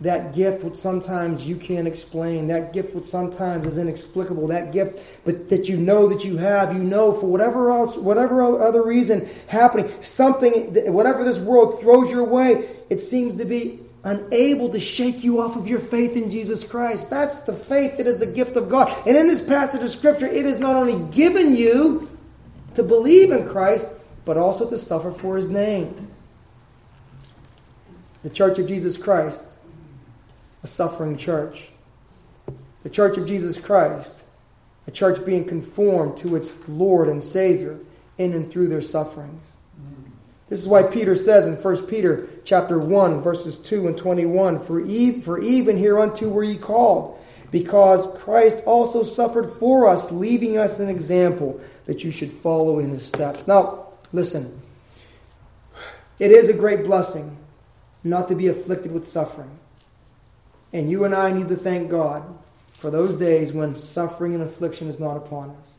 That 0.00 0.32
gift, 0.32 0.62
which 0.62 0.76
sometimes 0.76 1.44
you 1.44 1.56
can't 1.56 1.88
explain, 1.88 2.46
that 2.48 2.72
gift, 2.72 2.94
which 2.94 3.04
sometimes 3.04 3.66
is 3.66 3.78
inexplicable, 3.78 4.46
that 4.46 4.70
gift, 4.70 5.00
but 5.24 5.48
that 5.48 5.68
you 5.68 5.76
know 5.76 6.06
that 6.06 6.24
you 6.24 6.36
have, 6.36 6.72
you 6.72 6.78
know 6.78 7.12
for 7.12 7.26
whatever 7.26 7.72
else, 7.72 7.96
whatever 7.96 8.62
other 8.62 8.84
reason 8.84 9.28
happening, 9.48 9.90
something, 10.00 10.92
whatever 10.92 11.24
this 11.24 11.40
world 11.40 11.80
throws 11.80 12.12
your 12.12 12.22
way, 12.22 12.68
it 12.90 13.02
seems 13.02 13.34
to 13.36 13.44
be 13.44 13.80
unable 14.04 14.68
to 14.70 14.78
shake 14.78 15.24
you 15.24 15.40
off 15.40 15.56
of 15.56 15.66
your 15.66 15.80
faith 15.80 16.16
in 16.16 16.30
Jesus 16.30 16.62
Christ. 16.62 17.10
That's 17.10 17.38
the 17.38 17.52
faith 17.52 17.96
that 17.96 18.06
is 18.06 18.18
the 18.18 18.26
gift 18.26 18.56
of 18.56 18.68
God. 18.68 18.94
And 19.04 19.16
in 19.16 19.26
this 19.26 19.42
passage 19.42 19.82
of 19.82 19.90
Scripture, 19.90 20.26
it 20.26 20.46
is 20.46 20.58
not 20.58 20.76
only 20.76 20.96
given 21.10 21.56
you 21.56 22.08
to 22.74 22.84
believe 22.84 23.32
in 23.32 23.48
Christ, 23.48 23.88
but 24.24 24.36
also 24.36 24.68
to 24.70 24.78
suffer 24.78 25.10
for 25.10 25.36
His 25.36 25.48
name. 25.48 26.08
The 28.22 28.30
Church 28.30 28.58
of 28.58 28.68
Jesus 28.68 28.96
Christ 28.96 29.44
a 30.62 30.66
suffering 30.66 31.16
church. 31.16 31.68
The 32.82 32.90
church 32.90 33.18
of 33.18 33.26
Jesus 33.26 33.58
Christ, 33.58 34.22
a 34.86 34.90
church 34.90 35.24
being 35.24 35.44
conformed 35.44 36.16
to 36.18 36.36
its 36.36 36.52
Lord 36.66 37.08
and 37.08 37.22
Savior 37.22 37.78
in 38.16 38.32
and 38.32 38.50
through 38.50 38.68
their 38.68 38.82
sufferings. 38.82 39.52
This 40.48 40.62
is 40.62 40.68
why 40.68 40.82
Peter 40.82 41.14
says 41.14 41.46
in 41.46 41.56
1 41.56 41.86
Peter 41.86 42.28
chapter 42.44 42.78
1, 42.78 43.20
verses 43.20 43.58
2 43.58 43.88
and 43.88 43.98
21, 43.98 44.60
For, 44.60 44.80
e- 44.80 45.20
for 45.20 45.38
even 45.40 45.76
hereunto 45.76 46.28
were 46.28 46.44
ye 46.44 46.56
called, 46.56 47.18
because 47.50 48.06
Christ 48.18 48.62
also 48.64 49.02
suffered 49.02 49.50
for 49.50 49.86
us, 49.86 50.10
leaving 50.10 50.56
us 50.56 50.78
an 50.78 50.88
example 50.88 51.60
that 51.84 52.02
you 52.02 52.10
should 52.10 52.32
follow 52.32 52.78
in 52.78 52.88
his 52.90 53.04
steps. 53.04 53.46
Now, 53.46 53.88
listen. 54.12 54.58
It 56.18 56.32
is 56.32 56.48
a 56.48 56.54
great 56.54 56.84
blessing 56.84 57.36
not 58.02 58.28
to 58.28 58.34
be 58.34 58.48
afflicted 58.48 58.92
with 58.92 59.06
suffering. 59.06 59.50
And 60.72 60.90
you 60.90 61.04
and 61.04 61.14
I 61.14 61.32
need 61.32 61.48
to 61.48 61.56
thank 61.56 61.90
God 61.90 62.22
for 62.72 62.90
those 62.90 63.16
days 63.16 63.52
when 63.52 63.78
suffering 63.78 64.34
and 64.34 64.42
affliction 64.42 64.88
is 64.88 65.00
not 65.00 65.16
upon 65.16 65.50
us. 65.50 65.74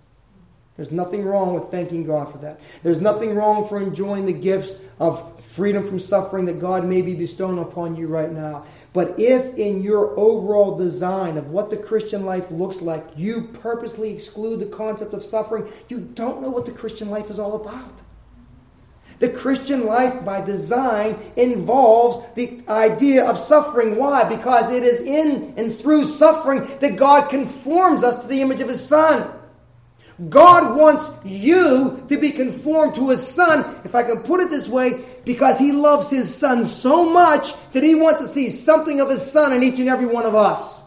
There's 0.75 0.91
nothing 0.91 1.25
wrong 1.25 1.53
with 1.53 1.65
thanking 1.65 2.05
God 2.05 2.31
for 2.31 2.37
that. 2.37 2.61
There's 2.83 3.01
nothing 3.01 3.35
wrong 3.35 3.67
for 3.67 3.81
enjoying 3.81 4.25
the 4.25 4.31
gifts 4.31 4.77
of 4.97 5.41
freedom 5.43 5.85
from 5.85 5.99
suffering 5.99 6.45
that 6.45 6.61
God 6.61 6.85
may 6.85 7.01
be 7.01 7.13
bestowing 7.13 7.59
upon 7.59 7.97
you 7.97 8.07
right 8.07 8.31
now. 8.31 8.65
But 8.93 9.19
if 9.19 9.57
in 9.57 9.81
your 9.81 10.17
overall 10.17 10.77
design 10.77 11.37
of 11.37 11.51
what 11.51 11.69
the 11.69 11.75
Christian 11.75 12.25
life 12.25 12.49
looks 12.49 12.81
like, 12.81 13.05
you 13.17 13.41
purposely 13.41 14.13
exclude 14.13 14.61
the 14.61 14.67
concept 14.67 15.13
of 15.13 15.23
suffering, 15.23 15.67
you 15.89 15.99
don't 15.99 16.41
know 16.41 16.49
what 16.49 16.65
the 16.65 16.71
Christian 16.71 17.09
life 17.09 17.29
is 17.29 17.39
all 17.39 17.55
about. 17.55 18.01
The 19.19 19.29
Christian 19.29 19.85
life, 19.85 20.23
by 20.23 20.41
design, 20.41 21.17
involves 21.35 22.25
the 22.35 22.61
idea 22.69 23.25
of 23.25 23.37
suffering. 23.37 23.97
Why? 23.97 24.23
Because 24.23 24.71
it 24.71 24.83
is 24.83 25.01
in 25.01 25.53
and 25.57 25.77
through 25.77 26.05
suffering 26.05 26.65
that 26.79 26.95
God 26.95 27.29
conforms 27.29 28.03
us 28.03 28.21
to 28.21 28.27
the 28.27 28.41
image 28.41 28.61
of 28.61 28.69
His 28.69 28.85
Son. 28.85 29.29
God 30.29 30.77
wants 30.77 31.09
you 31.23 32.05
to 32.09 32.17
be 32.17 32.31
conformed 32.31 32.95
to 32.95 33.09
His 33.09 33.25
Son, 33.25 33.65
if 33.85 33.95
I 33.95 34.03
can 34.03 34.19
put 34.19 34.41
it 34.41 34.49
this 34.49 34.67
way, 34.67 35.03
because 35.25 35.57
He 35.57 35.71
loves 35.71 36.09
His 36.09 36.33
Son 36.33 36.65
so 36.65 37.09
much 37.09 37.53
that 37.71 37.83
He 37.83 37.95
wants 37.95 38.21
to 38.21 38.27
see 38.27 38.49
something 38.49 38.99
of 38.99 39.09
His 39.09 39.29
Son 39.29 39.53
in 39.53 39.63
each 39.63 39.79
and 39.79 39.89
every 39.89 40.05
one 40.05 40.25
of 40.25 40.35
us. 40.35 40.79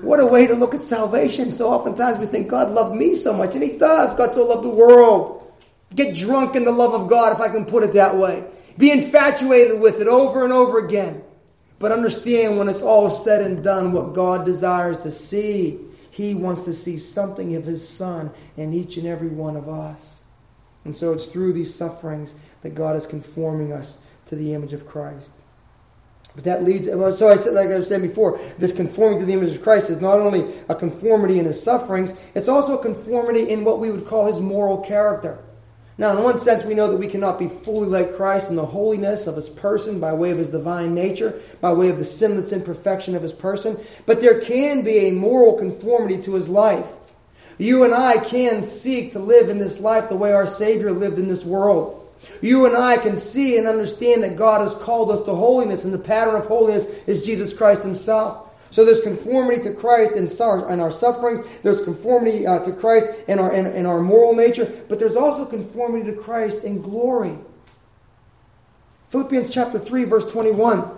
What 0.00 0.20
a 0.20 0.26
way 0.26 0.46
to 0.46 0.54
look 0.54 0.74
at 0.74 0.82
salvation. 0.82 1.50
So 1.50 1.68
oftentimes 1.68 2.18
we 2.18 2.26
think 2.26 2.48
God 2.48 2.72
loved 2.72 2.94
me 2.94 3.14
so 3.14 3.32
much, 3.32 3.54
and 3.54 3.62
He 3.64 3.76
does. 3.76 4.14
God 4.14 4.34
so 4.34 4.46
loved 4.46 4.64
the 4.64 4.70
world. 4.70 5.37
Get 5.94 6.14
drunk 6.14 6.54
in 6.54 6.64
the 6.64 6.72
love 6.72 6.94
of 6.94 7.08
God, 7.08 7.32
if 7.32 7.40
I 7.40 7.48
can 7.48 7.64
put 7.64 7.82
it 7.82 7.94
that 7.94 8.16
way. 8.16 8.44
Be 8.76 8.90
infatuated 8.90 9.80
with 9.80 10.00
it 10.00 10.06
over 10.06 10.44
and 10.44 10.52
over 10.52 10.78
again. 10.78 11.22
But 11.78 11.92
understand 11.92 12.58
when 12.58 12.68
it's 12.68 12.82
all 12.82 13.10
said 13.10 13.42
and 13.42 13.62
done 13.62 13.92
what 13.92 14.14
God 14.14 14.44
desires 14.44 15.00
to 15.00 15.10
see. 15.10 15.78
He 16.10 16.34
wants 16.34 16.64
to 16.64 16.74
see 16.74 16.98
something 16.98 17.54
of 17.54 17.64
His 17.64 17.88
Son 17.88 18.30
in 18.56 18.74
each 18.74 18.96
and 18.96 19.06
every 19.06 19.28
one 19.28 19.56
of 19.56 19.68
us. 19.68 20.20
And 20.84 20.96
so 20.96 21.12
it's 21.12 21.26
through 21.26 21.52
these 21.52 21.74
sufferings 21.74 22.34
that 22.62 22.74
God 22.74 22.96
is 22.96 23.06
conforming 23.06 23.72
us 23.72 23.96
to 24.26 24.36
the 24.36 24.54
image 24.54 24.72
of 24.72 24.86
Christ. 24.86 25.32
But 26.34 26.44
that 26.44 26.64
leads, 26.64 26.88
Well, 26.88 27.12
so 27.14 27.28
I 27.28 27.36
said, 27.36 27.54
like 27.54 27.68
I 27.68 27.80
said 27.82 28.02
before, 28.02 28.38
this 28.58 28.72
conforming 28.72 29.18
to 29.20 29.24
the 29.24 29.32
image 29.32 29.54
of 29.54 29.62
Christ 29.62 29.90
is 29.90 30.00
not 30.00 30.20
only 30.20 30.52
a 30.68 30.74
conformity 30.74 31.38
in 31.38 31.46
his 31.46 31.62
sufferings, 31.62 32.14
it's 32.34 32.48
also 32.48 32.78
a 32.78 32.82
conformity 32.82 33.50
in 33.50 33.64
what 33.64 33.80
we 33.80 33.90
would 33.90 34.06
call 34.06 34.26
his 34.26 34.40
moral 34.40 34.78
character. 34.78 35.38
Now, 35.98 36.16
in 36.16 36.22
one 36.22 36.38
sense, 36.38 36.62
we 36.62 36.74
know 36.74 36.88
that 36.88 36.96
we 36.96 37.08
cannot 37.08 37.40
be 37.40 37.48
fully 37.48 37.88
like 37.88 38.14
Christ 38.14 38.50
in 38.50 38.56
the 38.56 38.64
holiness 38.64 39.26
of 39.26 39.34
his 39.34 39.48
person 39.48 39.98
by 39.98 40.12
way 40.12 40.30
of 40.30 40.38
his 40.38 40.48
divine 40.48 40.94
nature, 40.94 41.40
by 41.60 41.72
way 41.72 41.88
of 41.88 41.98
the 41.98 42.04
sinless 42.04 42.52
imperfection 42.52 43.16
of 43.16 43.22
his 43.22 43.32
person, 43.32 43.76
but 44.06 44.20
there 44.20 44.40
can 44.40 44.82
be 44.82 44.98
a 44.98 45.12
moral 45.12 45.58
conformity 45.58 46.22
to 46.22 46.34
his 46.34 46.48
life. 46.48 46.86
You 47.58 47.82
and 47.82 47.92
I 47.92 48.18
can 48.18 48.62
seek 48.62 49.12
to 49.12 49.18
live 49.18 49.48
in 49.48 49.58
this 49.58 49.80
life 49.80 50.08
the 50.08 50.16
way 50.16 50.32
our 50.32 50.46
Savior 50.46 50.92
lived 50.92 51.18
in 51.18 51.26
this 51.26 51.44
world. 51.44 52.08
You 52.40 52.66
and 52.66 52.76
I 52.76 52.98
can 52.98 53.16
see 53.16 53.58
and 53.58 53.66
understand 53.66 54.22
that 54.22 54.36
God 54.36 54.60
has 54.60 54.74
called 54.74 55.10
us 55.10 55.24
to 55.24 55.34
holiness, 55.34 55.84
and 55.84 55.92
the 55.92 55.98
pattern 55.98 56.36
of 56.36 56.46
holiness 56.46 56.84
is 57.08 57.24
Jesus 57.24 57.52
Christ 57.52 57.82
Himself. 57.82 58.47
So 58.70 58.84
there's 58.84 59.00
conformity 59.00 59.62
to 59.62 59.72
Christ 59.72 60.12
in, 60.12 60.28
our 60.80 60.92
sufferings. 60.92 61.40
There's 61.62 61.80
conformity 61.80 62.46
uh, 62.46 62.60
to 62.60 62.72
Christ 62.72 63.08
in 63.26 63.38
our, 63.38 63.52
in, 63.52 63.66
in 63.66 63.86
our 63.86 64.00
moral 64.00 64.34
nature. 64.34 64.70
But 64.88 64.98
there's 64.98 65.16
also 65.16 65.46
conformity 65.46 66.10
to 66.10 66.16
Christ 66.16 66.64
in 66.64 66.82
glory. 66.82 67.38
Philippians 69.10 69.52
chapter 69.52 69.78
3, 69.78 70.04
verse 70.04 70.30
21. 70.30 70.90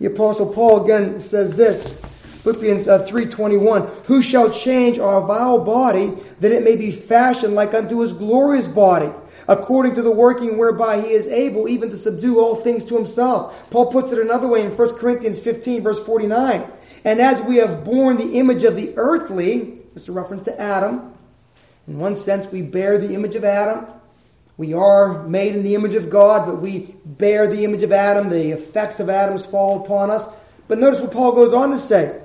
The 0.00 0.06
Apostle 0.06 0.52
Paul 0.52 0.84
again 0.84 1.20
says 1.20 1.56
this. 1.56 2.00
Philippians 2.42 2.88
uh, 2.88 3.04
3.21 3.06 4.06
Who 4.06 4.22
shall 4.22 4.50
change 4.50 4.98
our 4.98 5.20
vile 5.20 5.64
body 5.64 6.14
that 6.40 6.52
it 6.52 6.62
may 6.62 6.76
be 6.76 6.90
fashioned 6.90 7.54
like 7.54 7.74
unto 7.74 8.00
his 8.00 8.12
glorious 8.12 8.68
body 8.68 9.10
according 9.48 9.94
to 9.94 10.02
the 10.02 10.10
working 10.10 10.58
whereby 10.58 11.00
he 11.00 11.08
is 11.08 11.26
able 11.26 11.68
even 11.68 11.90
to 11.90 11.96
subdue 11.96 12.38
all 12.38 12.54
things 12.54 12.84
to 12.84 12.94
himself. 12.94 13.68
Paul 13.70 13.90
puts 13.90 14.12
it 14.12 14.18
another 14.18 14.46
way 14.46 14.64
in 14.64 14.70
1 14.70 14.94
Corinthians 14.96 15.40
15, 15.40 15.82
verse 15.82 16.00
49. 16.04 16.70
And 17.04 17.20
as 17.20 17.40
we 17.42 17.56
have 17.56 17.84
borne 17.84 18.16
the 18.16 18.38
image 18.38 18.64
of 18.64 18.76
the 18.76 18.92
earthly, 18.96 19.78
this 19.94 20.04
is 20.04 20.08
a 20.10 20.12
reference 20.12 20.42
to 20.44 20.60
Adam. 20.60 21.14
In 21.86 21.98
one 21.98 22.16
sense, 22.16 22.46
we 22.52 22.60
bear 22.60 22.98
the 22.98 23.14
image 23.14 23.34
of 23.34 23.44
Adam. 23.44 23.86
We 24.58 24.74
are 24.74 25.26
made 25.26 25.56
in 25.56 25.62
the 25.62 25.74
image 25.74 25.94
of 25.94 26.10
God, 26.10 26.44
but 26.44 26.60
we 26.60 26.94
bear 27.04 27.46
the 27.46 27.64
image 27.64 27.82
of 27.82 27.92
Adam. 27.92 28.28
The 28.28 28.50
effects 28.50 29.00
of 29.00 29.08
Adam's 29.08 29.46
fall 29.46 29.82
upon 29.82 30.10
us. 30.10 30.28
But 30.66 30.78
notice 30.78 31.00
what 31.00 31.12
Paul 31.12 31.32
goes 31.32 31.54
on 31.54 31.70
to 31.70 31.78
say. 31.78 32.20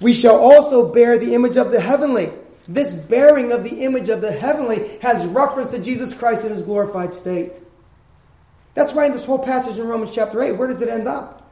We 0.00 0.12
shall 0.12 0.38
also 0.38 0.92
bear 0.92 1.16
the 1.16 1.34
image 1.34 1.56
of 1.56 1.72
the 1.72 1.80
heavenly. 1.80 2.30
This 2.68 2.92
bearing 2.92 3.52
of 3.52 3.62
the 3.62 3.84
image 3.84 4.08
of 4.08 4.20
the 4.20 4.32
heavenly 4.32 4.98
has 4.98 5.24
reference 5.26 5.70
to 5.70 5.78
Jesus 5.78 6.12
Christ 6.12 6.44
in 6.44 6.50
his 6.50 6.62
glorified 6.62 7.14
state. 7.14 7.60
That's 8.74 8.92
why 8.92 9.06
in 9.06 9.12
this 9.12 9.24
whole 9.24 9.38
passage 9.38 9.78
in 9.78 9.86
Romans 9.86 10.10
chapter 10.10 10.42
8, 10.42 10.52
where 10.52 10.68
does 10.68 10.82
it 10.82 10.88
end 10.88 11.08
up? 11.08 11.50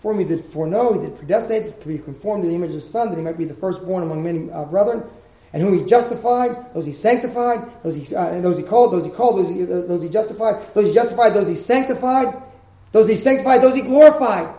For 0.00 0.12
me 0.12 0.24
did 0.24 0.44
foreknow, 0.44 0.94
he 0.94 1.06
did 1.06 1.16
predestinate 1.16 1.80
to 1.80 1.88
be 1.88 1.96
conformed 1.96 2.42
to 2.42 2.48
the 2.48 2.54
image 2.54 2.70
of 2.70 2.76
his 2.76 2.90
Son, 2.90 3.10
that 3.10 3.16
he 3.16 3.22
might 3.22 3.38
be 3.38 3.44
the 3.44 3.54
firstborn 3.54 4.02
among 4.02 4.24
many 4.24 4.50
uh, 4.50 4.64
brethren. 4.64 5.04
And 5.52 5.62
whom 5.62 5.78
he 5.78 5.84
justified, 5.84 6.74
those 6.74 6.86
he 6.86 6.92
sanctified, 6.92 7.70
those 7.84 7.94
he, 7.94 8.14
uh, 8.14 8.40
those 8.40 8.58
he 8.58 8.64
called, 8.64 8.92
those 8.92 9.04
he 9.04 9.10
called, 9.10 9.38
those 9.38 9.48
he, 9.48 9.62
uh, 9.62 9.86
those 9.86 10.02
he 10.02 10.08
justified, 10.08 10.60
those 10.74 10.88
he 10.88 10.94
justified, 10.94 11.34
those 11.34 11.46
he 11.46 11.54
sanctified, 11.54 12.42
those 12.90 13.08
he 13.08 13.16
sanctified, 13.16 13.62
those 13.62 13.76
he 13.76 13.82
glorified. 13.82 14.52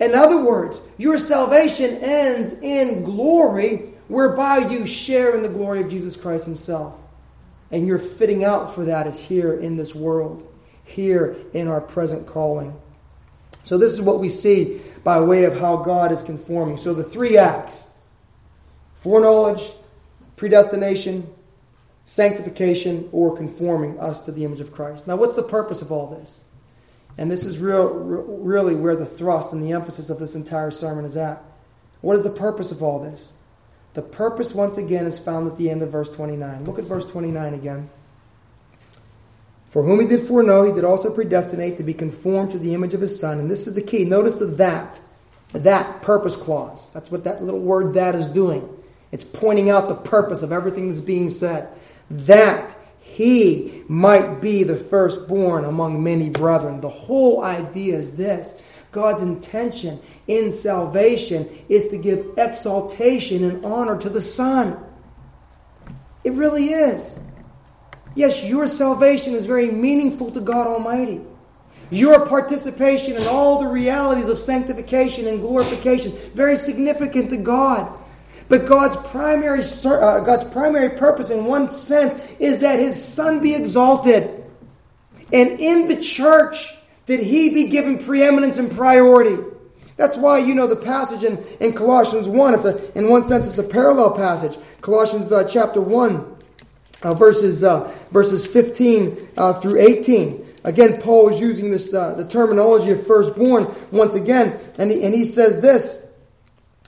In 0.00 0.14
other 0.14 0.44
words, 0.44 0.80
your 0.96 1.18
salvation 1.18 1.96
ends 1.96 2.52
in 2.52 3.02
glory 3.02 3.94
whereby 4.08 4.58
you 4.58 4.86
share 4.86 5.34
in 5.34 5.42
the 5.42 5.48
glory 5.48 5.80
of 5.80 5.90
Jesus 5.90 6.16
Christ 6.16 6.46
Himself. 6.46 6.98
And 7.70 7.86
your 7.86 7.98
fitting 7.98 8.44
out 8.44 8.74
for 8.74 8.86
that 8.86 9.06
is 9.06 9.20
here 9.20 9.54
in 9.54 9.76
this 9.76 9.94
world, 9.94 10.50
here 10.84 11.36
in 11.52 11.68
our 11.68 11.82
present 11.82 12.26
calling. 12.26 12.74
So, 13.62 13.76
this 13.76 13.92
is 13.92 14.00
what 14.00 14.20
we 14.20 14.30
see 14.30 14.80
by 15.04 15.20
way 15.20 15.44
of 15.44 15.58
how 15.58 15.76
God 15.76 16.10
is 16.10 16.22
conforming. 16.22 16.78
So, 16.78 16.94
the 16.94 17.04
three 17.04 17.36
acts 17.36 17.86
foreknowledge, 18.96 19.70
predestination, 20.36 21.28
sanctification 22.04 23.06
or 23.12 23.36
conforming 23.36 24.00
us 24.00 24.22
to 24.22 24.32
the 24.32 24.46
image 24.46 24.60
of 24.60 24.72
Christ. 24.72 25.06
Now, 25.06 25.16
what's 25.16 25.34
the 25.34 25.42
purpose 25.42 25.82
of 25.82 25.92
all 25.92 26.06
this? 26.06 26.40
And 27.18 27.30
this 27.30 27.44
is 27.44 27.58
real, 27.58 27.88
really 27.88 28.74
where 28.74 28.96
the 28.96 29.04
thrust 29.04 29.52
and 29.52 29.62
the 29.62 29.72
emphasis 29.72 30.08
of 30.08 30.18
this 30.18 30.34
entire 30.34 30.70
sermon 30.70 31.04
is 31.04 31.18
at. 31.18 31.42
What 32.00 32.16
is 32.16 32.22
the 32.22 32.30
purpose 32.30 32.72
of 32.72 32.82
all 32.82 33.00
this? 33.00 33.32
The 33.94 34.02
purpose, 34.02 34.54
once 34.54 34.76
again, 34.76 35.06
is 35.06 35.18
found 35.18 35.50
at 35.50 35.56
the 35.56 35.70
end 35.70 35.82
of 35.82 35.90
verse 35.90 36.10
29. 36.10 36.64
Look 36.64 36.78
at 36.78 36.84
verse 36.84 37.06
29 37.06 37.54
again. 37.54 37.90
For 39.70 39.82
whom 39.82 40.00
he 40.00 40.06
did 40.06 40.26
foreknow, 40.26 40.64
he 40.64 40.72
did 40.72 40.84
also 40.84 41.10
predestinate 41.12 41.76
to 41.76 41.82
be 41.82 41.94
conformed 41.94 42.52
to 42.52 42.58
the 42.58 42.74
image 42.74 42.94
of 42.94 43.00
his 43.00 43.18
Son. 43.18 43.38
And 43.38 43.50
this 43.50 43.66
is 43.66 43.74
the 43.74 43.82
key. 43.82 44.04
Notice 44.04 44.36
the 44.36 44.46
that, 44.46 45.00
that 45.52 46.02
purpose 46.02 46.36
clause. 46.36 46.88
That's 46.90 47.10
what 47.10 47.24
that 47.24 47.42
little 47.42 47.60
word 47.60 47.94
that 47.94 48.14
is 48.14 48.26
doing. 48.26 48.68
It's 49.12 49.24
pointing 49.24 49.70
out 49.70 49.88
the 49.88 49.94
purpose 49.94 50.42
of 50.42 50.52
everything 50.52 50.88
that's 50.88 51.00
being 51.00 51.30
said. 51.30 51.68
That 52.10 52.76
he 53.00 53.82
might 53.88 54.40
be 54.40 54.62
the 54.62 54.76
firstborn 54.76 55.64
among 55.64 56.02
many 56.02 56.30
brethren. 56.30 56.80
The 56.80 56.88
whole 56.88 57.42
idea 57.42 57.96
is 57.96 58.16
this 58.16 58.60
God's 58.90 59.22
intention 59.22 60.00
in 60.26 60.50
salvation 60.50 61.48
is 61.68 61.88
to 61.90 61.98
give 61.98 62.38
exaltation 62.38 63.44
and 63.44 63.64
honor 63.64 63.98
to 63.98 64.08
the 64.08 64.20
Son. 64.20 64.78
It 66.24 66.32
really 66.32 66.70
is. 66.70 67.18
Yes, 68.14 68.42
your 68.42 68.66
salvation 68.66 69.34
is 69.34 69.46
very 69.46 69.70
meaningful 69.70 70.32
to 70.32 70.40
God 70.40 70.66
Almighty. 70.66 71.20
Your 71.90 72.26
participation 72.26 73.16
in 73.16 73.26
all 73.26 73.60
the 73.60 73.68
realities 73.68 74.28
of 74.28 74.38
sanctification 74.38 75.26
and 75.26 75.40
glorification, 75.40 76.12
very 76.34 76.56
significant 76.56 77.30
to 77.30 77.36
God. 77.36 77.90
But 78.48 78.66
God's 78.66 78.96
primary, 79.10 79.60
uh, 79.62 80.20
God's 80.20 80.44
primary 80.44 80.90
purpose, 80.98 81.30
in 81.30 81.44
one 81.44 81.70
sense, 81.70 82.34
is 82.38 82.60
that 82.60 82.78
His 82.78 83.02
Son 83.02 83.40
be 83.40 83.54
exalted. 83.54 84.44
And 85.32 85.60
in 85.60 85.88
the 85.88 86.00
church, 86.00 86.74
that 87.08 87.20
He 87.20 87.52
be 87.52 87.68
given 87.68 87.98
preeminence 87.98 88.58
and 88.58 88.70
priority. 88.70 89.42
That's 89.96 90.16
why 90.16 90.38
you 90.38 90.54
know 90.54 90.68
the 90.68 90.76
passage 90.76 91.24
in, 91.24 91.44
in 91.60 91.72
Colossians 91.72 92.28
1. 92.28 92.54
It's 92.54 92.64
a, 92.64 92.96
in 92.96 93.10
one 93.10 93.24
sense, 93.24 93.46
it's 93.46 93.58
a 93.58 93.64
parallel 93.64 94.14
passage. 94.14 94.56
Colossians 94.80 95.32
uh, 95.32 95.42
chapter 95.44 95.80
1 95.80 96.36
uh, 97.02 97.14
verses, 97.14 97.64
uh, 97.64 97.92
verses 98.12 98.46
15 98.46 99.28
uh, 99.36 99.54
through 99.54 99.80
18. 99.80 100.46
Again, 100.64 101.00
Paul 101.00 101.30
is 101.30 101.40
using 101.40 101.70
this, 101.70 101.92
uh, 101.92 102.14
the 102.14 102.28
terminology 102.28 102.90
of 102.90 103.04
firstborn 103.06 103.66
once 103.90 104.14
again, 104.14 104.58
and 104.78 104.90
he, 104.90 105.02
and 105.02 105.14
he 105.14 105.24
says 105.24 105.60
this 105.60 106.00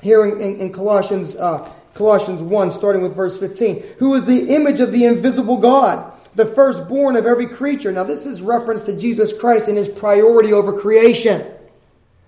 here 0.02 0.24
in, 0.24 0.40
in, 0.40 0.60
in 0.60 0.72
Colossians, 0.72 1.34
uh, 1.36 1.68
Colossians 1.94 2.42
1, 2.42 2.72
starting 2.72 3.02
with 3.02 3.14
verse 3.14 3.38
15. 3.38 3.82
Who 3.98 4.14
is 4.14 4.24
the 4.24 4.54
image 4.54 4.80
of 4.80 4.92
the 4.92 5.06
invisible 5.06 5.56
God, 5.56 6.09
the 6.34 6.46
firstborn 6.46 7.16
of 7.16 7.26
every 7.26 7.46
creature. 7.46 7.92
Now, 7.92 8.04
this 8.04 8.26
is 8.26 8.40
reference 8.40 8.82
to 8.84 8.96
Jesus 8.96 9.36
Christ 9.36 9.68
and 9.68 9.76
his 9.76 9.88
priority 9.88 10.52
over 10.52 10.78
creation. 10.78 11.46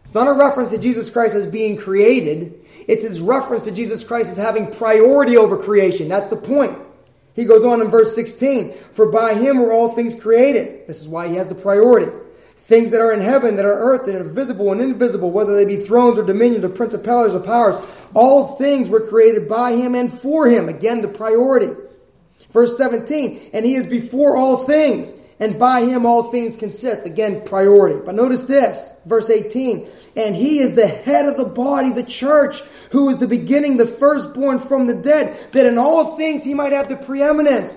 It's 0.03 0.15
not 0.15 0.29
a 0.29 0.33
reference 0.33 0.71
to 0.71 0.79
Jesus 0.79 1.09
Christ 1.09 1.35
as 1.35 1.47
being 1.47 1.77
created. 1.77 2.61
It's 2.89 3.05
his 3.05 3.21
reference 3.21 3.65
to 3.65 3.71
Jesus 3.71 4.03
Christ 4.03 4.31
as 4.31 4.37
having 4.37 4.71
priority 4.71 5.37
over 5.37 5.57
creation. 5.57 6.09
That's 6.09 6.27
the 6.27 6.37
point. 6.37 6.77
He 7.35 7.45
goes 7.45 7.65
on 7.65 7.81
in 7.81 7.89
verse 7.89 8.15
16, 8.15 8.73
For 8.73 9.11
by 9.11 9.35
him 9.35 9.59
were 9.59 9.73
all 9.73 9.89
things 9.89 10.15
created. 10.15 10.87
This 10.87 11.01
is 11.01 11.09
why 11.09 11.29
he 11.29 11.37
has 11.37 11.49
the 11.49 11.55
priority. 11.55 12.13
Things 12.59 12.91
that 12.91 13.01
are 13.01 13.13
in 13.13 13.21
heaven, 13.21 13.57
that 13.57 13.65
are 13.65 13.73
earth, 13.73 14.07
that 14.07 14.15
are 14.15 14.25
visible 14.25 14.71
and 14.73 14.81
invisible, 14.81 15.31
whether 15.31 15.55
they 15.57 15.65
be 15.65 15.83
thrones 15.83 16.19
or 16.19 16.25
dominions 16.25 16.65
or 16.65 16.69
principalities 16.69 17.35
or 17.35 17.41
powers, 17.41 17.77
all 18.15 18.57
things 18.57 18.89
were 18.89 19.01
created 19.01 19.49
by 19.49 19.73
him 19.73 19.95
and 19.95 20.13
for 20.13 20.47
him. 20.47 20.69
Again, 20.69 21.01
the 21.01 21.09
priority. 21.09 21.71
Verse 22.53 22.77
17, 22.77 23.51
and 23.53 23.65
he 23.65 23.75
is 23.75 23.87
before 23.87 24.37
all 24.37 24.59
things, 24.59 25.15
and 25.41 25.59
by 25.59 25.81
him 25.81 26.05
all 26.05 26.25
things 26.25 26.57
consist. 26.57 27.07
Again, 27.07 27.45
priority. 27.45 27.99
But 28.05 28.15
notice 28.15 28.43
this, 28.43 28.91
verse 29.07 29.31
18, 29.31 29.89
and 30.17 30.37
he 30.37 30.61
is 30.61 30.75
the 30.75 30.87
head 30.87 31.27
of 31.27 31.37
the 31.37 31.47
body, 31.47 31.93
the 31.93 32.03
church, 32.03 32.61
who 32.91 33.09
is 33.09 33.19
the 33.19 33.27
beginning, 33.27 33.79
the 33.79 33.87
firstborn 33.87 34.59
from 34.59 34.87
the 34.87 34.95
dead, 34.95 35.37
that 35.53 35.67
in 35.67 35.79
all 35.79 36.17
things 36.17 36.45
he 36.45 36.55
might 36.55 36.73
have 36.73 36.89
the 36.89 36.97
preeminence. 36.97 37.77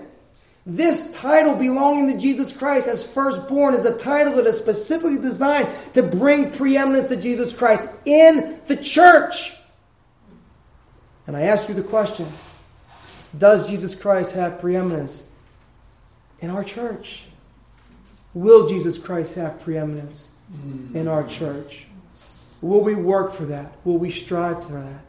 This 0.66 1.14
title 1.14 1.56
belonging 1.56 2.12
to 2.12 2.18
Jesus 2.18 2.52
Christ 2.52 2.88
as 2.88 3.06
firstborn 3.06 3.76
is 3.76 3.86
a 3.86 3.98
title 3.98 4.36
that 4.38 4.48
is 4.48 4.58
specifically 4.58 5.20
designed 5.20 5.70
to 5.94 6.02
bring 6.02 6.52
preeminence 6.52 7.08
to 7.10 7.18
Jesus 7.18 7.54
Christ 7.54 7.88
in 8.04 8.60
the 8.66 8.76
church. 8.76 9.54
And 11.28 11.38
I 11.38 11.44
ask 11.44 11.70
you 11.70 11.76
the 11.76 11.84
question 11.84 12.28
Does 13.38 13.68
Jesus 13.68 13.96
Christ 13.96 14.34
have 14.34 14.60
preeminence 14.60 15.24
in 16.40 16.50
our 16.50 16.64
church? 16.64 17.24
Will 18.34 18.68
Jesus 18.68 18.98
Christ 18.98 19.36
have 19.36 19.62
preeminence 19.62 20.28
in 20.94 21.08
our 21.08 21.24
church? 21.26 21.86
Will 22.62 22.82
we 22.82 22.96
work 22.96 23.34
for 23.34 23.46
that? 23.46 23.74
Will 23.84 23.98
we 23.98 24.10
strive 24.10 24.64
for 24.66 24.74
that? 24.74 25.06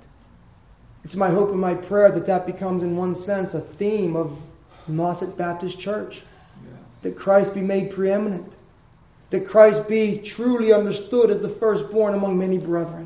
It's 1.05 1.17
my 1.17 1.31
hope 1.31 1.51
and 1.51 1.61
my 1.61 1.75
prayer 1.75 2.11
that 2.11 2.27
that 2.27 2.47
becomes, 2.47 2.83
in 2.83 2.97
one 2.97 3.15
sense, 3.15 3.55
a 3.55 3.61
theme 3.61 4.17
of 4.17 4.37
Nauset 4.91 5.37
Baptist 5.37 5.79
Church. 5.79 6.23
That 7.03 7.17
Christ 7.17 7.55
be 7.55 7.61
made 7.61 7.93
preeminent. 7.93 8.57
That 9.31 9.47
Christ 9.47 9.89
be 9.89 10.19
truly 10.19 10.73
understood 10.73 11.31
as 11.31 11.41
the 11.41 11.49
firstborn 11.49 12.15
among 12.15 12.39
many 12.39 12.59
brethren. 12.59 13.06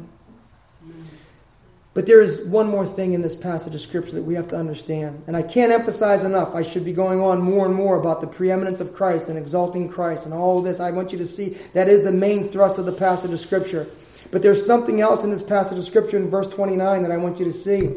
But 2.01 2.07
there 2.07 2.23
is 2.23 2.47
one 2.47 2.67
more 2.67 2.87
thing 2.87 3.13
in 3.13 3.21
this 3.21 3.37
passage 3.37 3.75
of 3.75 3.81
Scripture 3.83 4.13
that 4.13 4.23
we 4.23 4.35
have 4.35 4.49
to 4.49 4.57
understand. 4.57 5.23
And 5.27 5.37
I 5.37 5.43
can't 5.43 5.71
emphasize 5.71 6.25
enough. 6.25 6.55
I 6.55 6.63
should 6.63 6.83
be 6.83 6.95
going 6.95 7.21
on 7.21 7.43
more 7.43 7.67
and 7.67 7.75
more 7.75 8.01
about 8.01 8.23
the 8.23 8.27
preeminence 8.27 8.81
of 8.81 8.95
Christ 8.95 9.29
and 9.29 9.37
exalting 9.37 9.87
Christ 9.87 10.25
and 10.25 10.33
all 10.33 10.63
this. 10.63 10.81
I 10.81 10.93
want 10.93 11.13
you 11.13 11.19
to 11.19 11.27
see 11.27 11.59
that 11.75 11.91
is 11.91 12.03
the 12.03 12.11
main 12.11 12.49
thrust 12.49 12.79
of 12.79 12.87
the 12.87 12.93
passage 12.95 13.35
of 13.35 13.39
Scripture. 13.39 13.87
But 14.31 14.41
there's 14.41 14.65
something 14.65 15.03
else 15.03 15.25
in 15.25 15.31
this 15.31 15.43
passage 15.43 15.77
of 15.77 15.85
Scripture 15.85 16.17
in 16.17 16.31
verse 16.31 16.49
29 16.49 17.03
that 17.03 17.13
I 17.13 17.19
want 17.19 17.39
you 17.39 17.45
to 17.45 17.53
see. 17.53 17.91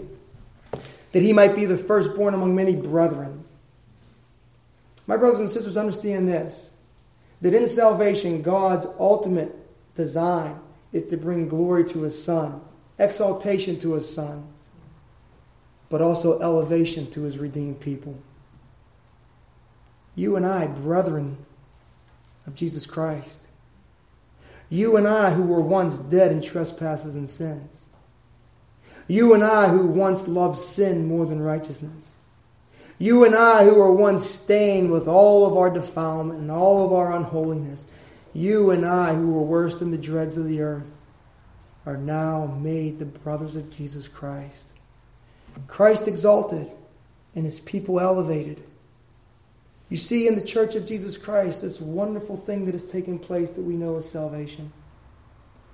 That 1.13 1.22
he 1.22 1.32
might 1.32 1.56
be 1.56 1.63
the 1.63 1.78
firstborn 1.78 2.34
among 2.34 2.58
many 2.58 2.76
brethren. 2.76 3.46
My 5.08 5.16
brothers 5.16 5.39
and 5.39 5.50
sisters, 5.50 5.78
understand 5.78 6.28
this 6.28 6.74
that 7.39 7.54
in 7.54 7.70
salvation, 7.70 8.42
God's 8.42 8.86
ultimate 9.00 9.56
design 9.96 10.60
is 10.92 11.06
to 11.06 11.16
bring 11.16 11.48
glory 11.48 11.86
to 11.86 12.02
his 12.02 12.22
Son, 12.22 12.60
exaltation 12.99 13.79
to 13.79 13.93
his 13.93 14.13
Son, 14.13 14.47
but 15.89 16.01
also 16.01 16.39
elevation 16.39 17.10
to 17.12 17.23
his 17.23 17.38
redeemed 17.38 17.79
people. 17.79 18.17
You 20.15 20.36
and 20.36 20.45
I, 20.45 20.67
brethren 20.67 21.38
of 22.45 22.56
Jesus 22.56 22.86
Christ, 22.86 23.47
you 24.69 24.97
and 24.97 25.08
I, 25.08 25.32
who 25.32 25.43
were 25.43 25.62
once 25.62 25.97
dead 25.97 26.32
in 26.32 26.41
trespasses 26.41 27.15
and 27.15 27.29
sins. 27.29 27.86
You 29.08 29.34
and 29.34 29.43
I, 29.43 29.69
who 29.69 29.86
once 29.86 30.27
loved 30.27 30.58
sin 30.58 31.08
more 31.08 31.25
than 31.25 31.41
righteousness. 31.41 32.15
You 32.97 33.25
and 33.25 33.36
I, 33.36 33.65
who 33.65 33.75
were 33.75 33.93
once 33.93 34.25
stained 34.25 34.91
with 34.91 35.08
all 35.08 35.45
of 35.45 35.58
our 35.58 35.69
defilement 35.69 36.39
and 36.39 36.49
all 36.49 36.86
of 36.86 36.93
our 36.93 37.12
unholiness. 37.12 37.88
You 38.34 38.71
and 38.71 38.86
I, 38.86 39.13
who 39.13 39.32
were 39.32 39.41
worse 39.41 39.75
than 39.75 39.91
the 39.91 39.97
dregs 39.97 40.38
of 40.38 40.47
the 40.47 40.62
earth, 40.62 40.92
are 41.86 41.98
now 41.98 42.46
made 42.46 43.00
the 43.00 43.06
brothers 43.06 43.56
of 43.56 43.69
Jesus 43.69 44.08
Christ. 44.08 44.74
Christ 45.67 46.08
exalted 46.08 46.72
and 47.36 47.46
his 47.46 47.60
people 47.60 48.00
elevated. 48.00 48.63
You 49.89 49.98
see 49.98 50.28
in 50.28 50.36
the 50.36 50.41
church 50.41 50.76
of 50.76 50.88
Jesus 50.88 51.17
Christ 51.17 51.62
this 51.62 51.80
wonderful 51.80 52.38
thing 52.38 52.65
that 52.65 52.74
has 52.74 52.86
taken 52.86 53.19
place 53.19 53.52
that 53.52 53.62
we 53.62 53.76
know 53.76 53.98
as 53.98 54.10
salvation. 54.10 54.72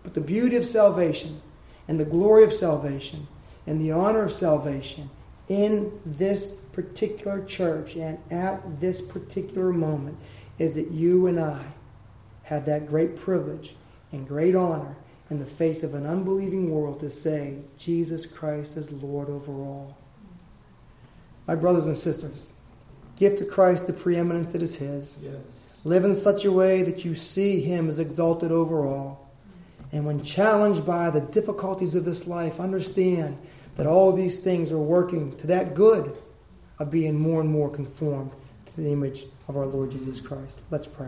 But 0.03 0.13
the 0.13 0.21
beauty 0.21 0.55
of 0.55 0.65
salvation 0.65 1.41
and 1.87 1.99
the 1.99 2.05
glory 2.05 2.43
of 2.43 2.53
salvation 2.53 3.27
and 3.67 3.79
the 3.79 3.91
honor 3.91 4.23
of 4.23 4.33
salvation 4.33 5.09
in 5.47 5.99
this 6.05 6.53
particular 6.71 7.43
church 7.45 7.95
and 7.95 8.17
at 8.31 8.79
this 8.79 9.01
particular 9.01 9.71
moment 9.71 10.17
is 10.57 10.75
that 10.75 10.91
you 10.91 11.27
and 11.27 11.39
I 11.39 11.63
had 12.43 12.65
that 12.65 12.87
great 12.87 13.15
privilege 13.15 13.75
and 14.11 14.27
great 14.27 14.55
honor 14.55 14.95
in 15.29 15.39
the 15.39 15.45
face 15.45 15.83
of 15.83 15.93
an 15.93 16.05
unbelieving 16.05 16.71
world 16.71 16.99
to 17.01 17.09
say, 17.09 17.59
Jesus 17.77 18.25
Christ 18.25 18.77
is 18.77 18.91
Lord 18.91 19.29
over 19.29 19.51
all. 19.51 19.97
My 21.47 21.55
brothers 21.55 21.85
and 21.85 21.97
sisters, 21.97 22.51
Give 23.19 23.35
to 23.35 23.45
Christ 23.45 23.85
the 23.85 23.93
preeminence 23.93 24.47
that 24.49 24.61
is 24.61 24.75
His. 24.75 25.19
Yes. 25.21 25.33
Live 25.83 26.05
in 26.05 26.15
such 26.15 26.45
a 26.45 26.51
way 26.51 26.83
that 26.83 27.03
you 27.03 27.15
see 27.15 27.59
Him 27.59 27.89
as 27.89 27.99
exalted 27.99 28.51
over 28.51 28.87
all. 28.87 29.29
And 29.91 30.05
when 30.05 30.23
challenged 30.23 30.85
by 30.85 31.09
the 31.09 31.19
difficulties 31.19 31.95
of 31.95 32.05
this 32.05 32.27
life, 32.27 32.61
understand 32.61 33.37
that 33.75 33.87
all 33.87 34.13
these 34.13 34.37
things 34.37 34.71
are 34.71 34.77
working 34.77 35.35
to 35.37 35.47
that 35.47 35.75
good 35.75 36.17
of 36.79 36.89
being 36.89 37.19
more 37.19 37.41
and 37.41 37.49
more 37.49 37.69
conformed 37.69 38.31
to 38.67 38.81
the 38.81 38.91
image 38.91 39.25
of 39.49 39.57
our 39.57 39.65
Lord 39.65 39.91
Jesus 39.91 40.21
Christ. 40.21 40.61
Let's 40.71 40.87
pray. 40.87 41.07